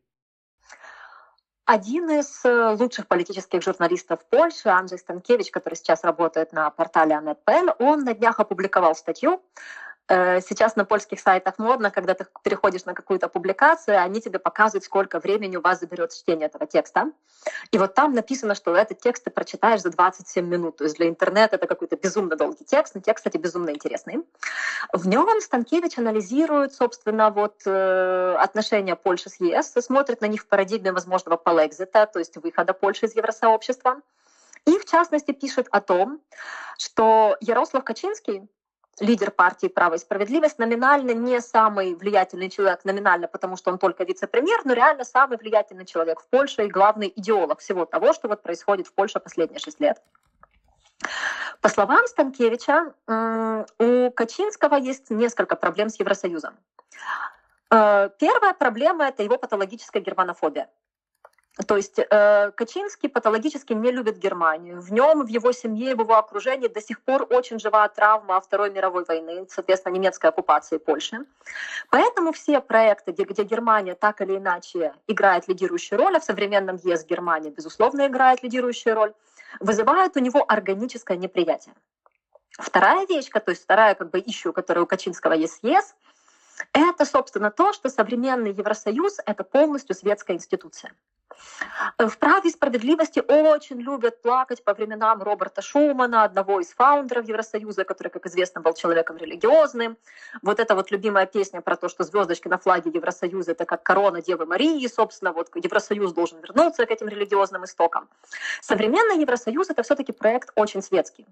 Один 1.65 2.09
из 2.09 2.45
э, 2.45 2.75
лучших 2.79 3.07
политических 3.07 3.61
журналистов 3.61 4.25
Польши, 4.29 4.69
Анджей 4.69 4.97
Станкевич, 4.97 5.51
который 5.51 5.73
сейчас 5.73 6.05
работает 6.05 6.53
на 6.53 6.69
портале 6.69 7.15
Anet.pl, 7.15 7.75
он 7.79 8.05
на 8.05 8.13
днях 8.13 8.39
опубликовал 8.39 8.95
статью, 8.95 9.43
сейчас 10.09 10.75
на 10.75 10.85
польских 10.85 11.19
сайтах 11.19 11.57
модно, 11.57 11.91
когда 11.91 12.13
ты 12.13 12.25
переходишь 12.43 12.85
на 12.85 12.93
какую-то 12.93 13.27
публикацию, 13.27 14.01
они 14.01 14.21
тебе 14.21 14.39
показывают, 14.39 14.85
сколько 14.85 15.19
времени 15.19 15.57
у 15.57 15.61
вас 15.61 15.79
заберет 15.79 16.13
чтение 16.13 16.47
этого 16.47 16.65
текста. 16.65 17.11
И 17.71 17.77
вот 17.77 17.93
там 17.93 18.13
написано, 18.13 18.55
что 18.55 18.75
этот 18.75 18.99
текст 18.99 19.25
ты 19.25 19.31
прочитаешь 19.31 19.81
за 19.81 19.89
27 19.89 20.45
минут. 20.45 20.77
То 20.77 20.85
есть 20.85 20.95
для 20.95 21.09
интернета 21.09 21.57
это 21.57 21.67
какой-то 21.67 21.97
безумно 21.97 22.35
долгий 22.35 22.65
текст, 22.65 22.95
но 22.95 23.01
текст, 23.01 23.25
кстати, 23.25 23.37
безумно 23.37 23.71
интересный. 23.71 24.23
В 24.93 25.07
нем 25.07 25.27
Станкевич 25.41 25.97
анализирует, 25.97 26.73
собственно, 26.73 27.29
вот 27.29 27.61
э, 27.65 28.35
отношения 28.39 28.95
Польши 28.95 29.29
с 29.29 29.39
ЕС, 29.39 29.73
смотрит 29.73 30.21
на 30.21 30.27
них 30.27 30.43
в 30.43 30.47
парадигме 30.47 30.91
возможного 30.91 31.37
полэкзита, 31.37 32.05
то 32.05 32.19
есть 32.19 32.37
выхода 32.37 32.73
Польши 32.73 33.07
из 33.07 33.15
Евросообщества. 33.15 34.01
И, 34.65 34.77
в 34.77 34.85
частности, 34.85 35.31
пишет 35.31 35.67
о 35.71 35.81
том, 35.81 36.21
что 36.77 37.37
Ярослав 37.39 37.83
Качинский, 37.83 38.47
лидер 38.99 39.31
партии 39.31 39.67
«Право 39.67 39.95
и 39.95 39.97
справедливость», 39.97 40.59
номинально 40.59 41.11
не 41.11 41.39
самый 41.41 41.95
влиятельный 41.95 42.49
человек, 42.49 42.83
номинально 42.85 43.27
потому, 43.27 43.57
что 43.57 43.71
он 43.71 43.77
только 43.77 44.03
вице-премьер, 44.03 44.61
но 44.65 44.73
реально 44.73 45.03
самый 45.03 45.37
влиятельный 45.37 45.85
человек 45.85 46.19
в 46.19 46.27
Польше 46.27 46.65
и 46.65 46.67
главный 46.67 47.11
идеолог 47.15 47.59
всего 47.59 47.85
того, 47.85 48.13
что 48.13 48.27
вот 48.27 48.41
происходит 48.41 48.87
в 48.87 48.93
Польше 48.93 49.19
последние 49.19 49.59
шесть 49.59 49.79
лет. 49.79 50.01
По 51.61 51.69
словам 51.69 52.05
Станкевича, 52.07 52.93
у 53.79 54.11
Качинского 54.11 54.75
есть 54.75 55.09
несколько 55.09 55.55
проблем 55.55 55.89
с 55.89 55.99
Евросоюзом. 55.99 56.55
Э, 57.69 58.09
первая 58.19 58.53
проблема– 58.53 59.07
это 59.09 59.23
его 59.23 59.37
патологическая 59.37 60.01
германофобия. 60.01 60.69
То 61.65 61.75
есть 61.75 61.97
э, 61.97 62.51
Качинский 62.51 63.09
патологически 63.09 63.73
не 63.73 63.91
любит 63.91 64.17
Германию. 64.17 64.79
В 64.79 64.91
нем, 64.91 65.25
в 65.25 65.27
его 65.27 65.51
семье, 65.51 65.95
в 65.95 66.01
его 66.01 66.15
окружении 66.15 66.67
до 66.67 66.81
сих 66.81 67.01
пор 67.01 67.25
очень 67.31 67.59
жива 67.59 67.87
травма 67.87 68.39
Второй 68.39 68.69
мировой 68.69 69.05
войны, 69.05 69.47
соответственно, 69.49 69.93
немецкой 69.93 70.27
оккупации 70.27 70.77
Польши. 70.77 71.25
Поэтому 71.89 72.31
все 72.31 72.61
проекты, 72.61 73.11
где, 73.11 73.23
где 73.23 73.43
Германия 73.43 73.95
так 73.95 74.21
или 74.21 74.37
иначе 74.37 74.93
играет 75.07 75.47
лидирующую 75.47 75.97
роль, 75.97 76.17
а 76.17 76.19
в 76.19 76.23
современном 76.23 76.75
ЕС 76.83 77.05
Германия, 77.05 77.49
безусловно, 77.49 78.05
играет 78.05 78.43
лидирующую 78.43 78.93
роль, 78.93 79.13
вызывают 79.59 80.15
у 80.15 80.19
него 80.19 80.45
органическое 80.47 81.17
неприятие. 81.17 81.73
Вторая 82.51 83.07
вещь, 83.07 83.29
то 83.29 83.49
есть 83.49 83.63
вторая 83.63 83.95
как 83.95 84.11
бы 84.11 84.19
ищу, 84.19 84.53
которая 84.53 84.83
у 84.83 84.87
Качинского 84.87 85.33
есть 85.33 85.59
ЕС, 85.63 85.95
это, 86.73 87.05
собственно, 87.05 87.51
то, 87.51 87.73
что 87.73 87.89
современный 87.89 88.51
Евросоюз— 88.51 89.19
это 89.25 89.43
полностью 89.43 89.95
светская 89.95 90.35
институция. 90.35 90.93
В 91.97 92.17
праве 92.17 92.49
и 92.49 92.51
справедливости 92.51 93.19
очень 93.19 93.81
любят 93.81 94.21
плакать 94.21 94.63
по 94.63 94.73
временам 94.73 95.21
Роберта 95.23 95.61
Шумана, 95.61 96.23
одного 96.23 96.59
из 96.59 96.71
фаундеров 96.73 97.27
Евросоюза, 97.27 97.83
который, 97.83 98.09
как 98.09 98.25
известно, 98.27 98.61
был 98.61 98.73
человеком 98.73 99.17
религиозным. 99.17 99.97
Вот 100.41 100.59
эта 100.59 100.75
вот 100.75 100.91
любимая 100.91 101.25
песня 101.25 101.61
про 101.61 101.75
то, 101.75 101.89
что 101.89 102.03
звездочки 102.03 102.47
на 102.47 102.57
флаге 102.57 102.91
Евросоюза 102.93 103.51
это 103.51 103.65
как 103.65 103.83
корона 103.83 104.21
Девы 104.21 104.45
Марии, 104.45 104.87
собственно, 104.87 105.33
вот 105.33 105.49
Евросоюз 105.55 106.13
должен 106.13 106.39
вернуться 106.39 106.85
к 106.85 106.91
этим 106.91 107.07
религиозным 107.07 107.65
истокам. 107.65 108.09
Современный 108.61 109.19
Евросоюз 109.19 109.69
это 109.69 109.83
все-таки 109.83 110.11
проект 110.11 110.51
очень 110.55 110.81
светский, 110.81 111.25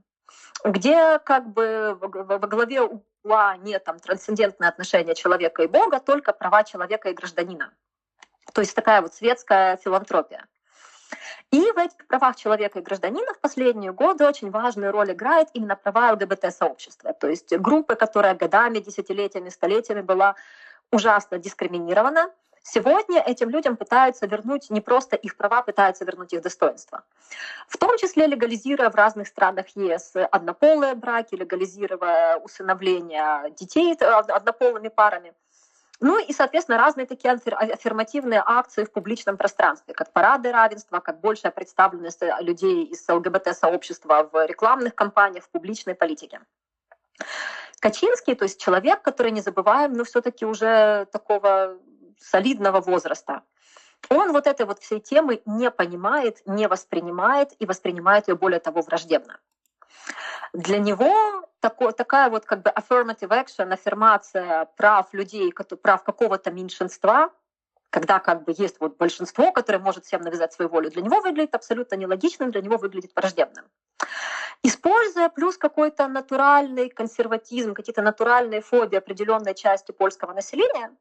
где 0.63 1.19
как 1.19 1.47
бы 1.47 1.97
во 1.99 2.39
главе 2.39 2.81
угла 2.81 3.57
нет 3.57 3.83
там 3.83 3.99
трансцендентное 3.99 4.69
отношение 4.69 5.15
человека 5.15 5.63
и 5.63 5.67
Бога, 5.67 5.99
только 5.99 6.33
права 6.33 6.63
человека 6.63 7.09
и 7.09 7.13
гражданина. 7.13 7.71
То 8.55 8.61
есть 8.61 8.73
такая 8.73 9.01
вот 9.01 9.13
светская 9.13 9.75
филантропия. 9.75 10.45
И 11.51 11.59
в 11.59 11.77
этих 11.77 12.07
правах 12.07 12.37
человека 12.37 12.79
и 12.79 12.81
гражданина 12.81 13.33
в 13.33 13.39
последние 13.39 13.91
годы 13.91 14.25
очень 14.25 14.49
важную 14.49 14.93
роль 14.93 15.11
играет 15.11 15.49
именно 15.53 15.75
права 15.75 16.13
ЛГБТ-сообщества. 16.13 17.11
То 17.13 17.27
есть 17.27 17.55
группы, 17.57 17.95
которая 17.95 18.33
годами, 18.33 18.79
десятилетиями, 18.79 19.49
столетиями 19.49 20.01
была 20.01 20.35
ужасно 20.89 21.37
дискриминирована, 21.37 22.31
Сегодня 22.67 23.21
этим 23.21 23.51
людям 23.51 23.77
пытаются 23.77 24.25
вернуть 24.25 24.71
не 24.71 24.81
просто 24.81 25.15
их 25.15 25.37
права, 25.37 25.61
пытаются 25.61 26.03
вернуть 26.03 26.33
их 26.33 26.41
достоинство. 26.41 27.03
В 27.67 27.77
том 27.77 27.95
числе 27.99 28.25
легализируя 28.25 28.89
в 28.89 28.95
разных 28.95 29.27
странах 29.27 29.67
ЕС 29.75 30.13
однополые 30.31 30.95
браки, 30.95 31.35
легализируя 31.35 32.37
усыновление 32.37 33.51
детей 33.51 33.93
однополыми 33.93 34.87
парами. 34.87 35.35
Ну 36.01 36.19
и, 36.19 36.33
соответственно, 36.33 36.77
разные 36.77 37.05
такие 37.05 37.33
аффирмативные 37.33 38.43
акции 38.45 38.83
в 38.83 38.91
публичном 38.91 39.37
пространстве, 39.37 39.93
как 39.93 40.11
парады 40.11 40.51
равенства, 40.51 40.99
как 40.99 41.21
большая 41.21 41.51
представленность 41.51 42.21
э, 42.21 42.35
людей 42.41 42.83
из 42.85 43.07
ЛГБТ-сообщества 43.07 44.29
в 44.31 44.45
рекламных 44.45 44.93
кампаниях, 44.93 45.45
в 45.45 45.49
публичной 45.49 45.95
политике. 45.95 46.41
Качинский, 47.79 48.35
то 48.35 48.43
есть 48.43 48.59
человек, 48.59 49.01
который, 49.01 49.31
не 49.31 49.41
забываем, 49.41 49.93
но 49.93 50.03
все-таки 50.03 50.45
уже 50.45 51.05
такого 51.11 51.77
солидного 52.19 52.81
возраста, 52.81 53.43
он 54.09 54.33
вот 54.33 54.47
этой 54.47 54.65
вот 54.65 54.79
всей 54.79 54.99
темы 54.99 55.41
не 55.45 55.71
понимает, 55.71 56.41
не 56.45 56.67
воспринимает 56.67 57.53
и 57.59 57.65
воспринимает 57.65 58.27
ее 58.27 58.35
более 58.35 58.59
того 58.59 58.81
враждебно. 58.81 59.39
Для 60.53 60.77
него 60.77 61.49
такой, 61.65 61.93
такая 61.93 62.29
вот 62.29 62.45
как 62.45 62.61
бы 62.61 62.69
affirmative 62.69 63.29
action, 63.29 63.73
аффирмация 63.73 64.65
прав 64.77 65.11
людей, 65.13 65.51
прав 65.81 66.03
какого-то 66.03 66.51
меньшинства, 66.51 67.31
когда 67.89 68.19
как 68.19 68.43
бы 68.43 68.53
есть 68.55 68.79
вот 68.79 68.97
большинство, 68.97 69.51
которое 69.51 69.79
может 69.79 70.05
всем 70.05 70.21
навязать 70.21 70.53
свою 70.53 70.69
волю, 70.69 70.91
для 70.91 71.01
него 71.01 71.21
выглядит 71.21 71.55
абсолютно 71.55 71.95
нелогичным, 71.95 72.51
для 72.51 72.61
него 72.61 72.77
выглядит 72.77 73.11
враждебным. 73.15 73.65
Используя 74.61 75.29
плюс 75.29 75.57
какой-то 75.57 76.07
натуральный 76.07 76.89
консерватизм, 76.89 77.73
какие-то 77.73 78.03
натуральные 78.03 78.61
фобии 78.61 78.97
определенной 78.97 79.55
части 79.55 79.91
польского 79.91 80.33
населения, 80.33 80.91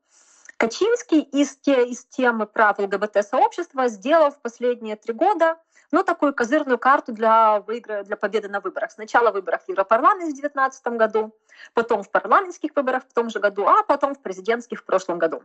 Качинский 0.56 1.20
из, 1.20 1.56
те, 1.56 1.86
из 1.86 2.04
темы 2.04 2.46
прав 2.46 2.78
ЛГБТ-сообщества 2.78 3.88
сделал 3.88 4.30
в 4.30 4.40
последние 4.40 4.96
три 4.96 5.12
года 5.12 5.58
ну, 5.94 6.02
такую 6.02 6.34
козырную 6.34 6.78
карту 6.78 7.12
для, 7.12 7.60
выигра... 7.60 8.02
для 8.02 8.16
победы 8.16 8.48
на 8.48 8.60
выборах. 8.60 8.90
Сначала 8.90 9.30
в 9.30 9.34
выборах 9.34 9.62
в 9.62 9.68
Европарламент 9.68 10.32
в 10.32 10.34
2019 10.34 10.86
году, 10.88 11.32
потом 11.72 12.02
в 12.02 12.10
парламентских 12.10 12.72
выборах 12.74 13.04
в 13.08 13.14
том 13.14 13.30
же 13.30 13.38
году, 13.38 13.66
а 13.66 13.84
потом 13.84 14.14
в 14.14 14.20
президентских 14.20 14.80
в 14.80 14.84
прошлом 14.84 15.18
году. 15.18 15.42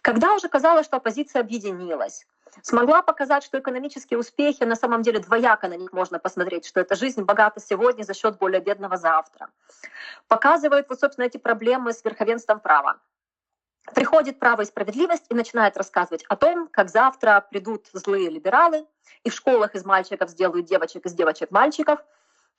Когда 0.00 0.34
уже 0.34 0.48
казалось, 0.48 0.86
что 0.86 0.96
оппозиция 0.96 1.40
объединилась, 1.40 2.26
смогла 2.62 3.02
показать, 3.02 3.44
что 3.44 3.58
экономические 3.58 4.18
успехи 4.18 4.64
на 4.64 4.76
самом 4.76 5.02
деле 5.02 5.18
двояко 5.18 5.68
на 5.68 5.76
них 5.76 5.92
можно 5.92 6.18
посмотреть, 6.18 6.66
что 6.66 6.80
эта 6.80 6.94
жизнь 6.94 7.22
богата 7.22 7.60
сегодня 7.60 8.02
за 8.02 8.14
счет 8.14 8.38
более 8.38 8.62
бедного 8.62 8.96
завтра. 8.96 9.50
Показывают 10.26 10.88
вот, 10.88 11.00
собственно, 11.00 11.26
эти 11.26 11.36
проблемы 11.36 11.92
с 11.92 12.02
верховенством 12.02 12.60
права. 12.60 12.98
Приходит 13.94 14.38
право 14.38 14.62
и 14.62 14.64
справедливость 14.64 15.24
и 15.28 15.34
начинает 15.34 15.76
рассказывать 15.76 16.24
о 16.28 16.36
том, 16.36 16.68
как 16.68 16.88
завтра 16.88 17.44
придут 17.50 17.86
злые 17.92 18.30
либералы 18.30 18.86
и 19.24 19.30
в 19.30 19.34
школах 19.34 19.74
из 19.74 19.84
мальчиков 19.84 20.30
сделают 20.30 20.66
девочек, 20.66 21.04
из 21.04 21.14
девочек 21.14 21.50
мальчиков. 21.50 21.98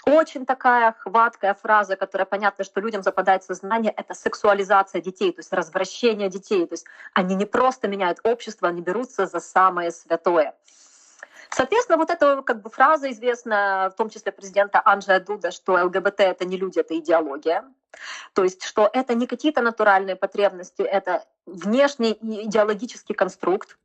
Очень 0.06 0.46
такая 0.46 0.94
хваткая 1.00 1.54
фраза, 1.54 1.96
которая 1.96 2.26
понятно, 2.26 2.66
что 2.66 2.82
людям 2.82 3.04
западает 3.04 3.44
в 3.44 3.46
сознание, 3.46 3.94
это 3.96 4.14
сексуализация 4.14 5.02
детей, 5.02 5.32
то 5.32 5.40
есть 5.40 5.54
развращение 5.54 6.30
детей. 6.30 6.68
То 6.68 6.74
есть 6.74 6.86
они 7.14 7.36
не 7.36 7.46
просто 7.46 7.88
меняют 7.88 8.20
общество, 8.24 8.68
они 8.68 8.82
берутся 8.82 9.26
за 9.26 9.40
самое 9.40 9.92
святое. 9.92 10.56
Соответственно, 11.52 11.98
вот 11.98 12.10
эта 12.10 12.42
как 12.42 12.62
бы 12.62 12.70
фраза 12.70 13.10
известна, 13.12 13.92
в 13.94 13.96
том 13.96 14.10
числе 14.10 14.34
президента 14.34 14.82
Анджея 14.84 15.22
Дуда, 15.22 15.52
что 15.52 15.74
ЛГБТ— 15.74 16.20
это 16.20 16.46
не 16.46 16.58
люди, 16.58 16.80
это 16.80 16.98
идеология. 16.98 17.64
То 18.34 18.44
есть, 18.44 18.64
что 18.64 18.90
это 18.92 19.14
не 19.16 19.28
какие-то 19.28 19.62
натуральные 19.62 20.16
потребности, 20.16 20.82
это 20.82 21.26
внешний 21.46 22.18
идеологический 22.22 23.14
конструкт, 23.14 23.78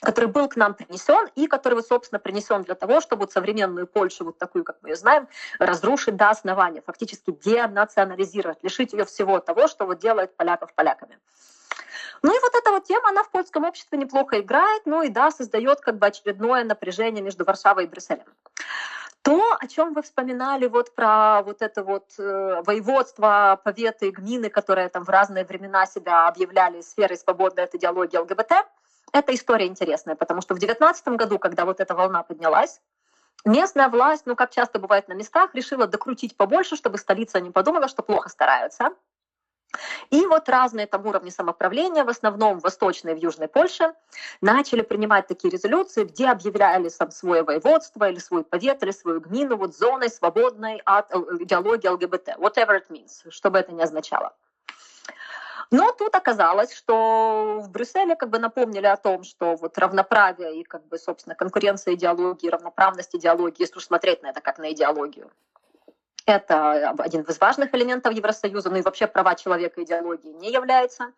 который 0.00 0.26
был 0.26 0.48
к 0.48 0.56
нам 0.56 0.74
принесен 0.74 1.28
и 1.36 1.46
который, 1.46 1.82
собственно, 1.82 2.18
принесен 2.18 2.64
для 2.64 2.74
того, 2.74 3.00
чтобы 3.00 3.28
современную 3.30 3.86
Польшу, 3.86 4.24
вот 4.24 4.38
такую, 4.38 4.64
как 4.64 4.78
мы 4.82 4.90
ее 4.90 4.96
знаем, 4.96 5.28
разрушить 5.58 6.16
до 6.16 6.30
основания, 6.30 6.82
фактически 6.82 7.30
денационализировать, 7.30 8.62
лишить 8.62 8.92
ее 8.92 9.04
всего 9.04 9.38
того, 9.38 9.68
что 9.68 9.86
вот 9.86 10.00
делает 10.00 10.36
поляков 10.36 10.74
поляками. 10.74 11.18
Ну 12.22 12.36
и 12.36 12.40
вот 12.40 12.54
эта 12.54 12.70
вот 12.70 12.84
тема, 12.84 13.08
она 13.08 13.24
в 13.24 13.30
польском 13.30 13.64
обществе 13.64 13.98
неплохо 13.98 14.40
играет, 14.40 14.82
ну 14.86 15.02
и 15.02 15.08
да, 15.08 15.30
создает 15.30 15.80
как 15.80 15.98
бы 15.98 16.06
очередное 16.06 16.64
напряжение 16.64 17.22
между 17.22 17.44
Варшавой 17.44 17.84
и 17.84 17.86
Брюсселем. 17.88 18.26
То, 19.22 19.56
о 19.60 19.66
чем 19.68 19.94
вы 19.94 20.02
вспоминали 20.02 20.66
вот 20.66 20.94
про 20.96 21.42
вот 21.42 21.62
это 21.62 21.84
вот 21.84 22.10
э, 22.18 22.62
воеводство, 22.66 23.60
поветы, 23.62 24.10
гмины, 24.10 24.50
которые 24.50 24.88
там 24.88 25.04
в 25.04 25.08
разные 25.08 25.44
времена 25.44 25.86
себя 25.86 26.26
объявляли 26.26 26.80
сферой 26.80 27.16
свободной 27.16 27.64
от 27.64 27.74
идеологии 27.74 28.16
ЛГБТ, 28.16 28.52
эта 29.12 29.34
история 29.34 29.66
интересная, 29.66 30.16
потому 30.16 30.40
что 30.40 30.54
в 30.54 30.58
2019 30.58 31.08
году, 31.08 31.38
когда 31.38 31.64
вот 31.64 31.78
эта 31.80 31.94
волна 31.94 32.24
поднялась, 32.24 32.80
местная 33.44 33.88
власть, 33.88 34.24
ну 34.26 34.34
как 34.34 34.50
часто 34.50 34.80
бывает 34.80 35.06
на 35.06 35.12
местах, 35.12 35.54
решила 35.54 35.86
докрутить 35.86 36.36
побольше, 36.36 36.74
чтобы 36.76 36.98
столица 36.98 37.40
не 37.40 37.50
подумала, 37.50 37.86
что 37.86 38.02
плохо 38.02 38.28
стараются. 38.28 38.90
И 40.10 40.26
вот 40.26 40.48
разные 40.48 40.86
там 40.86 41.06
уровни 41.06 41.30
самоуправления, 41.30 42.04
в 42.04 42.08
основном 42.08 42.60
в 42.60 42.62
Восточной 42.62 43.12
и 43.12 43.14
в 43.14 43.18
Южной 43.18 43.48
Польше, 43.48 43.94
начали 44.40 44.82
принимать 44.82 45.26
такие 45.26 45.50
резолюции, 45.50 46.04
где 46.04 46.28
объявляли 46.28 46.88
сам 46.88 47.10
свое 47.10 47.42
воеводство 47.42 48.08
или 48.08 48.18
свой 48.18 48.44
повет, 48.44 48.82
или 48.82 48.90
свою 48.90 49.20
гмину 49.20 49.56
вот 49.56 49.74
зоной 49.74 50.10
свободной 50.10 50.82
от 50.84 51.10
идеологии 51.12 51.88
ЛГБТ, 51.88 52.36
whatever 52.38 52.78
it 52.78 52.88
means, 52.90 53.30
что 53.30 53.50
бы 53.50 53.58
это 53.58 53.72
ни 53.72 53.82
означало. 53.82 54.34
Но 55.70 55.90
тут 55.90 56.14
оказалось, 56.14 56.74
что 56.74 57.60
в 57.62 57.70
Брюсселе 57.70 58.14
как 58.14 58.28
бы 58.28 58.38
напомнили 58.38 58.84
о 58.84 58.98
том, 58.98 59.24
что 59.24 59.56
вот 59.56 59.78
равноправие 59.78 60.60
и 60.60 60.64
как 60.64 60.86
бы, 60.88 60.98
собственно, 60.98 61.34
конкуренция 61.34 61.94
идеологии, 61.94 62.50
равноправность 62.50 63.16
идеологии, 63.16 63.62
если 63.62 63.78
уж 63.78 63.84
смотреть 63.84 64.22
на 64.22 64.26
это 64.28 64.42
как 64.42 64.58
на 64.58 64.70
идеологию, 64.72 65.30
это 66.26 66.90
один 66.98 67.22
из 67.22 67.40
важных 67.40 67.74
элементов 67.74 68.12
Евросоюза, 68.12 68.70
ну 68.70 68.76
и 68.76 68.82
вообще 68.82 69.06
права 69.06 69.34
человека 69.34 69.82
идеологии 69.82 70.32
не 70.32 70.50
является. 70.50 71.12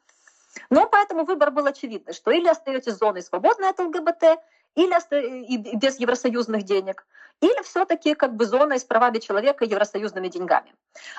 Но 0.71 0.87
поэтому 0.87 1.25
выбор 1.25 1.51
был 1.51 1.67
очевидный, 1.67 2.13
что 2.13 2.31
или 2.31 2.47
остаетесь 2.49 2.95
зоной 2.95 3.23
свободной 3.23 3.71
от 3.71 3.79
ЛГБТ, 3.79 4.39
или 4.77 5.45
и 5.47 5.77
без 5.77 5.99
евросоюзных 5.99 6.65
денег, 6.65 7.07
или 7.41 7.63
все-таки 7.63 8.15
как 8.15 8.35
бы 8.35 8.47
зоной 8.47 8.79
с 8.79 8.85
правами 8.85 9.19
человека 9.19 9.65
и 9.65 9.69
евросоюзными 9.69 10.29
деньгами. 10.29 10.75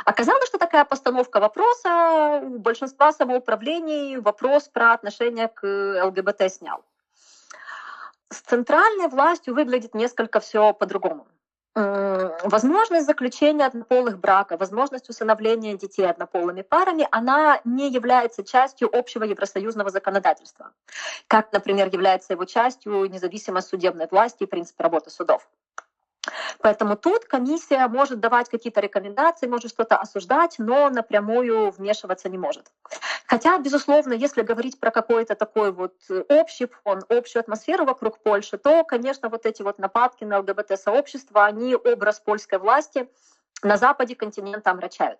Оказалось, 0.05 0.47
что 0.47 0.57
такая 0.57 0.85
постановка 0.85 1.39
вопроса 1.39 2.41
у 2.43 2.59
большинства 2.59 3.11
самоуправлений 3.11 4.17
вопрос 4.17 4.67
про 4.67 4.93
отношение 4.93 5.47
к 5.47 5.65
ЛГБТ 6.05 6.51
снял. 6.51 6.83
С 8.29 8.39
центральной 8.39 9.07
властью 9.07 9.53
выглядит 9.53 9.93
несколько 9.93 10.39
все 10.39 10.73
по-другому. 10.73 11.27
Возможность 11.75 13.05
заключения 13.05 13.65
однополых 13.65 14.17
браков, 14.17 14.61
возможность 14.61 15.09
усыновления 15.09 15.75
детей 15.75 16.09
однополыми 16.09 16.61
парами, 16.61 17.05
она 17.11 17.59
не 17.65 17.89
является 17.91 18.45
частью 18.45 18.89
общего 18.97 19.25
евросоюзного 19.25 19.89
законодательства, 19.89 20.71
как, 21.27 21.51
например, 21.51 21.89
является 21.91 22.31
его 22.31 22.45
частью 22.45 23.09
независимость 23.11 23.67
судебной 23.67 24.07
власти 24.09 24.43
и 24.43 24.45
принцип 24.45 24.79
работы 24.79 25.09
судов. 25.09 25.49
Поэтому 26.59 26.95
тут 26.95 27.25
комиссия 27.25 27.87
может 27.87 28.19
давать 28.19 28.49
какие-то 28.49 28.81
рекомендации, 28.81 29.47
может 29.47 29.71
что-то 29.71 29.97
осуждать, 29.97 30.55
но 30.57 30.89
напрямую 30.89 31.71
вмешиваться 31.71 32.29
не 32.29 32.37
может. 32.37 32.71
Хотя, 33.27 33.57
безусловно, 33.57 34.13
если 34.13 34.41
говорить 34.41 34.79
про 34.79 34.91
какой-то 34.91 35.35
такой 35.35 35.71
вот 35.71 35.93
общий 36.29 36.67
фон, 36.67 37.03
общую 37.09 37.39
атмосферу 37.41 37.85
вокруг 37.85 38.19
Польши, 38.19 38.57
то, 38.57 38.83
конечно, 38.83 39.29
вот 39.29 39.45
эти 39.45 39.61
вот 39.61 39.79
нападки 39.79 40.23
на 40.23 40.39
ЛГБТ-сообщество, 40.39 41.45
они 41.45 41.75
образ 41.75 42.19
польской 42.19 42.59
власти 42.59 43.09
на 43.63 43.77
западе 43.77 44.15
континента 44.15 44.71
омрачают. 44.71 45.19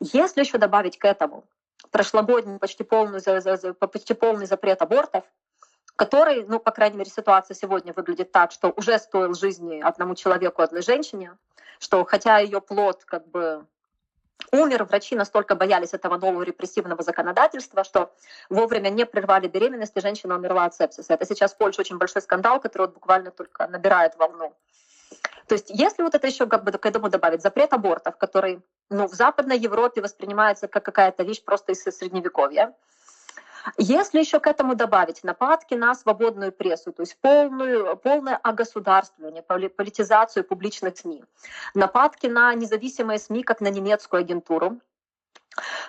Если 0.00 0.40
еще 0.40 0.58
добавить 0.58 0.98
к 0.98 1.04
этому 1.04 1.44
прошлогодний 1.90 2.58
почти 2.58 2.82
полный, 2.82 3.20
почти 3.74 4.14
полный 4.14 4.46
запрет 4.46 4.82
абортов, 4.82 5.24
который, 5.96 6.44
ну, 6.44 6.58
по 6.58 6.70
крайней 6.70 6.98
мере, 6.98 7.10
ситуация 7.10 7.54
сегодня 7.54 7.92
выглядит 7.92 8.32
так, 8.32 8.52
что 8.52 8.72
уже 8.76 8.98
стоил 8.98 9.34
жизни 9.34 9.80
одному 9.80 10.14
человеку, 10.14 10.62
одной 10.62 10.82
женщине, 10.82 11.36
что 11.78 12.04
хотя 12.04 12.38
ее 12.38 12.60
плод 12.60 13.04
как 13.04 13.26
бы 13.28 13.66
умер, 14.52 14.84
врачи 14.84 15.16
настолько 15.16 15.54
боялись 15.54 15.94
этого 15.94 16.16
нового 16.18 16.42
репрессивного 16.42 17.02
законодательства, 17.02 17.84
что 17.84 18.12
вовремя 18.48 18.90
не 18.90 19.06
прервали 19.06 19.48
беременность, 19.48 19.96
и 19.96 20.00
женщина 20.00 20.36
умерла 20.36 20.64
от 20.64 20.74
сепсиса. 20.74 21.14
Это 21.14 21.26
сейчас 21.26 21.54
в 21.54 21.58
Польше 21.58 21.80
очень 21.80 21.98
большой 21.98 22.22
скандал, 22.22 22.60
который 22.60 22.86
вот 22.86 22.94
буквально 22.94 23.30
только 23.30 23.66
набирает 23.66 24.16
волну. 24.16 24.54
То 25.46 25.54
есть 25.54 25.70
если 25.70 26.02
вот 26.02 26.14
это 26.14 26.26
еще 26.26 26.46
как 26.46 26.64
бы 26.64 26.72
к 26.72 26.86
этому 26.86 27.10
добавить 27.10 27.42
запрет 27.42 27.72
абортов, 27.72 28.16
который 28.16 28.62
ну, 28.90 29.06
в 29.06 29.12
Западной 29.12 29.58
Европе 29.58 30.00
воспринимается 30.00 30.68
как 30.68 30.84
какая-то 30.84 31.22
вещь 31.22 31.42
просто 31.42 31.72
из 31.72 31.82
Средневековья, 31.82 32.74
если 33.78 34.18
еще 34.18 34.40
к 34.40 34.46
этому 34.46 34.74
добавить 34.74 35.24
нападки 35.24 35.74
на 35.74 35.94
свободную 35.94 36.52
прессу, 36.52 36.92
то 36.92 37.02
есть 37.02 37.16
полную, 37.20 37.96
полное 37.96 38.36
огосударствление, 38.36 39.42
политизацию 39.42 40.44
публичных 40.44 40.96
СМИ, 40.96 41.24
нападки 41.74 42.26
на 42.26 42.54
независимые 42.54 43.18
СМИ, 43.18 43.42
как 43.42 43.60
на 43.60 43.68
немецкую 43.68 44.20
агентуру, 44.20 44.80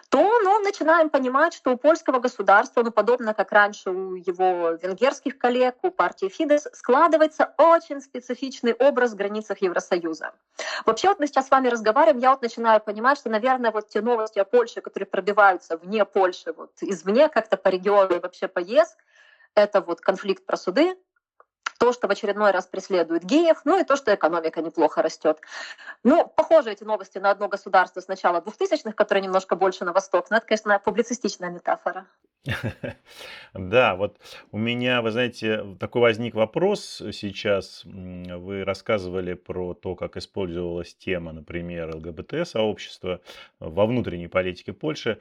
то 0.09 0.19
ну, 0.19 0.59
начинаем 0.59 1.09
понимать, 1.09 1.53
что 1.53 1.71
у 1.71 1.77
польского 1.77 2.19
государства, 2.19 2.83
ну, 2.83 2.91
подобно 2.91 3.33
как 3.33 3.51
раньше 3.51 3.89
у 3.89 4.15
его 4.15 4.71
венгерских 4.71 5.37
коллег, 5.37 5.75
у 5.81 5.91
партии 5.91 6.29
Фидес, 6.29 6.67
складывается 6.73 7.53
очень 7.57 8.01
специфичный 8.01 8.73
образ 8.73 9.13
в 9.13 9.15
границах 9.15 9.61
Евросоюза. 9.61 10.33
Вообще 10.85 11.09
вот 11.09 11.19
мы 11.19 11.27
сейчас 11.27 11.47
с 11.47 11.51
вами 11.51 11.67
разговариваем, 11.67 12.19
я 12.19 12.31
вот 12.31 12.41
начинаю 12.41 12.79
понимать, 12.79 13.17
что, 13.17 13.29
наверное, 13.29 13.71
вот 13.71 13.89
те 13.89 14.01
новости 14.01 14.39
о 14.39 14.45
Польше, 14.45 14.81
которые 14.81 15.07
пробиваются 15.07 15.77
вне 15.77 16.05
Польши, 16.05 16.53
вот 16.53 16.71
извне 16.81 17.29
как-то 17.29 17.57
по 17.57 17.69
региону 17.69 18.15
и 18.15 18.19
вообще 18.19 18.47
по 18.47 18.59
ЕС, 18.59 18.95
это 19.55 19.81
вот 19.81 20.01
конфликт 20.01 20.45
про 20.45 20.57
суды, 20.57 20.95
то, 21.77 21.93
что 21.93 22.07
в 22.07 22.11
очередной 22.11 22.51
раз 22.51 22.67
преследует 22.67 23.23
геев, 23.23 23.61
ну 23.65 23.79
и 23.79 23.83
то, 23.83 23.95
что 23.95 24.13
экономика 24.13 24.61
неплохо 24.61 25.01
растет. 25.01 25.39
Ну, 26.03 26.27
похожи 26.27 26.71
эти 26.71 26.83
новости 26.83 27.17
на 27.17 27.31
одно 27.31 27.47
государство 27.47 27.99
с 28.01 28.07
начала 28.07 28.41
2000-х, 28.41 28.93
которое 28.93 29.21
немножко 29.21 29.55
больше 29.55 29.85
на 29.85 29.93
восток, 29.93 30.29
но 30.29 30.37
это, 30.37 30.45
конечно, 30.45 30.79
публицистичная 30.79 31.49
метафора. 31.49 32.05
Да, 33.53 33.95
вот 33.95 34.17
у 34.51 34.57
меня, 34.57 35.01
вы 35.01 35.11
знаете, 35.11 35.77
такой 35.79 36.01
возник 36.01 36.35
вопрос 36.35 37.01
сейчас. 37.13 37.83
Вы 37.85 38.65
рассказывали 38.65 39.33
про 39.33 39.73
то, 39.73 39.95
как 39.95 40.17
использовалась 40.17 40.93
тема, 40.93 41.31
например, 41.31 41.95
ЛГБТ-сообщества 41.95 43.21
во 43.59 43.85
внутренней 43.85 44.27
политике 44.27 44.73
Польши. 44.73 45.19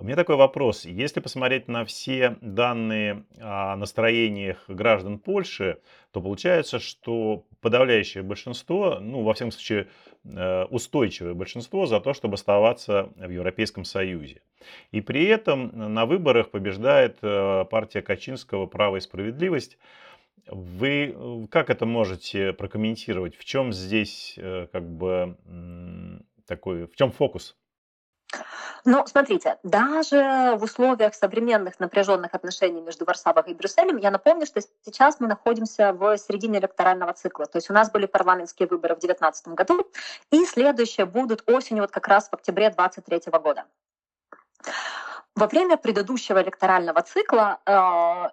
У 0.00 0.04
меня 0.04 0.14
такой 0.14 0.36
вопрос. 0.36 0.84
Если 0.84 1.18
посмотреть 1.18 1.66
на 1.66 1.84
все 1.84 2.36
данные 2.40 3.24
о 3.40 3.74
настроениях 3.74 4.62
граждан 4.68 5.18
Польши, 5.18 5.78
то 6.12 6.20
получается, 6.20 6.78
что 6.78 7.46
подавляющее 7.60 8.22
большинство, 8.22 9.00
ну, 9.00 9.24
во 9.24 9.34
всяком 9.34 9.50
случае, 9.50 9.88
э, 10.24 10.64
устойчивое 10.66 11.34
большинство 11.34 11.86
за 11.86 11.98
то, 11.98 12.14
чтобы 12.14 12.34
оставаться 12.34 13.10
в 13.16 13.28
Европейском 13.28 13.84
Союзе. 13.84 14.40
И 14.92 15.00
при 15.00 15.24
этом 15.24 15.72
на 15.74 16.06
выборах 16.06 16.52
побеждает 16.52 17.18
э, 17.22 17.64
партия 17.68 18.00
Качинского 18.00 18.66
«Право 18.66 18.98
и 18.98 19.00
справедливость». 19.00 19.78
Вы 20.46 21.12
э, 21.12 21.46
как 21.50 21.70
это 21.70 21.86
можете 21.86 22.52
прокомментировать? 22.52 23.36
В 23.36 23.44
чем 23.44 23.72
здесь 23.72 24.38
как 24.70 24.88
бы 24.88 25.36
такой, 26.46 26.86
в 26.86 26.94
чем 26.94 27.10
фокус? 27.10 27.56
Ну, 28.90 29.06
смотрите, 29.06 29.58
даже 29.62 30.56
в 30.56 30.62
условиях 30.62 31.14
современных 31.14 31.78
напряженных 31.78 32.32
отношений 32.32 32.80
между 32.80 33.04
Варшавой 33.04 33.42
и 33.48 33.52
Брюсселем, 33.52 33.98
я 33.98 34.10
напомню, 34.10 34.46
что 34.46 34.62
сейчас 34.82 35.20
мы 35.20 35.28
находимся 35.28 35.92
в 35.92 36.16
середине 36.16 36.58
электорального 36.58 37.12
цикла. 37.12 37.44
То 37.44 37.58
есть 37.58 37.68
у 37.68 37.74
нас 37.74 37.90
были 37.90 38.06
парламентские 38.06 38.66
выборы 38.66 38.94
в 38.94 39.00
2019 39.00 39.48
году, 39.48 39.86
и 40.30 40.42
следующие 40.46 41.04
будут 41.04 41.42
осенью, 41.46 41.82
вот 41.82 41.90
как 41.90 42.08
раз 42.08 42.30
в 42.30 42.32
октябре 42.32 42.70
2023 42.70 43.30
года. 43.38 43.66
Во 45.34 45.46
время 45.46 45.76
предыдущего 45.76 46.40
электорального 46.40 47.02
цикла 47.02 47.58
э, 47.66 47.72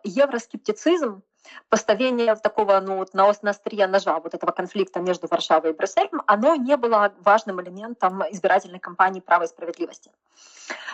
евроскептицизм 0.05 1.21
поставление 1.69 2.35
такого 2.35 2.79
ну, 2.79 3.05
на 3.13 3.29
острие 3.29 3.87
ножа 3.87 4.19
вот 4.19 4.33
этого 4.33 4.51
конфликта 4.51 4.99
между 4.99 5.27
Варшавой 5.27 5.71
и 5.71 5.73
Брюсселем, 5.73 6.21
оно 6.27 6.55
не 6.55 6.77
было 6.77 7.13
важным 7.21 7.61
элементом 7.61 8.23
избирательной 8.31 8.79
кампании 8.79 9.19
«Право 9.19 9.43
и 9.43 9.47
справедливости». 9.47 10.11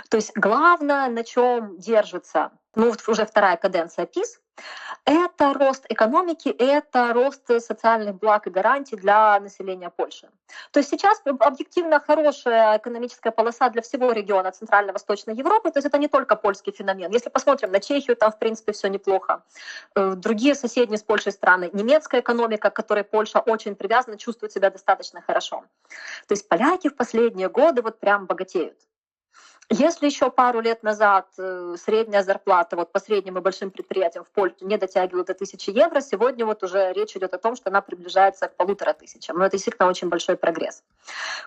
То 0.09 0.17
есть 0.17 0.31
главное, 0.35 1.07
на 1.09 1.23
чем 1.23 1.77
держится 1.77 2.51
ну, 2.75 2.93
уже 3.07 3.25
вторая 3.25 3.57
каденция 3.57 4.05
ПИС, 4.05 4.39
это 5.05 5.53
рост 5.53 5.85
экономики, 5.89 6.49
это 6.49 7.13
рост 7.13 7.47
социальных 7.61 8.19
благ 8.19 8.47
и 8.47 8.49
гарантий 8.49 8.95
для 8.95 9.39
населения 9.39 9.89
Польши. 9.89 10.29
То 10.71 10.79
есть 10.79 10.89
сейчас 10.89 11.21
объективно 11.25 11.99
хорошая 11.99 12.77
экономическая 12.77 13.31
полоса 13.31 13.69
для 13.69 13.81
всего 13.81 14.11
региона 14.11 14.51
Центрально-Восточной 14.51 15.33
Европы, 15.35 15.71
то 15.71 15.77
есть 15.77 15.87
это 15.87 15.97
не 15.97 16.07
только 16.07 16.35
польский 16.35 16.71
феномен. 16.71 17.11
Если 17.11 17.29
посмотрим 17.29 17.71
на 17.71 17.79
Чехию, 17.79 18.15
там 18.15 18.31
в 18.31 18.37
принципе 18.37 18.73
все 18.73 18.89
неплохо. 18.89 19.43
Э, 19.95 20.13
другие 20.15 20.53
соседние 20.55 20.97
с 20.97 21.03
Польшей 21.03 21.31
страны, 21.31 21.69
немецкая 21.73 22.21
экономика, 22.21 22.69
к 22.69 22.75
которой 22.75 23.03
Польша 23.03 23.39
очень 23.39 23.75
привязана, 23.75 24.17
чувствует 24.17 24.51
себя 24.51 24.69
достаточно 24.69 25.21
хорошо. 25.21 25.63
То 26.27 26.33
есть 26.33 26.47
поляки 26.47 26.89
в 26.89 26.95
последние 26.95 27.49
годы 27.49 27.81
вот 27.81 27.99
прям 27.99 28.25
богатеют. 28.27 28.77
Если 29.73 30.05
еще 30.05 30.29
пару 30.29 30.59
лет 30.59 30.83
назад 30.83 31.27
э, 31.37 31.75
средняя 31.81 32.23
зарплата 32.23 32.75
вот 32.75 32.91
по 32.91 32.99
средним 32.99 33.37
и 33.37 33.41
большим 33.41 33.71
предприятиям 33.71 34.25
в 34.25 34.27
Польше 34.27 34.57
не 34.59 34.75
дотягивала 34.75 35.23
до 35.23 35.33
тысячи 35.33 35.69
евро, 35.69 36.01
сегодня 36.01 36.45
вот 36.45 36.61
уже 36.61 36.91
речь 36.91 37.15
идет 37.15 37.33
о 37.33 37.37
том, 37.37 37.55
что 37.55 37.69
она 37.69 37.79
приближается 37.79 38.49
к 38.49 38.57
полутора 38.57 38.91
тысячам. 38.91 39.37
Но 39.37 39.45
это 39.45 39.55
действительно 39.55 39.87
очень 39.87 40.09
большой 40.09 40.35
прогресс. 40.35 40.83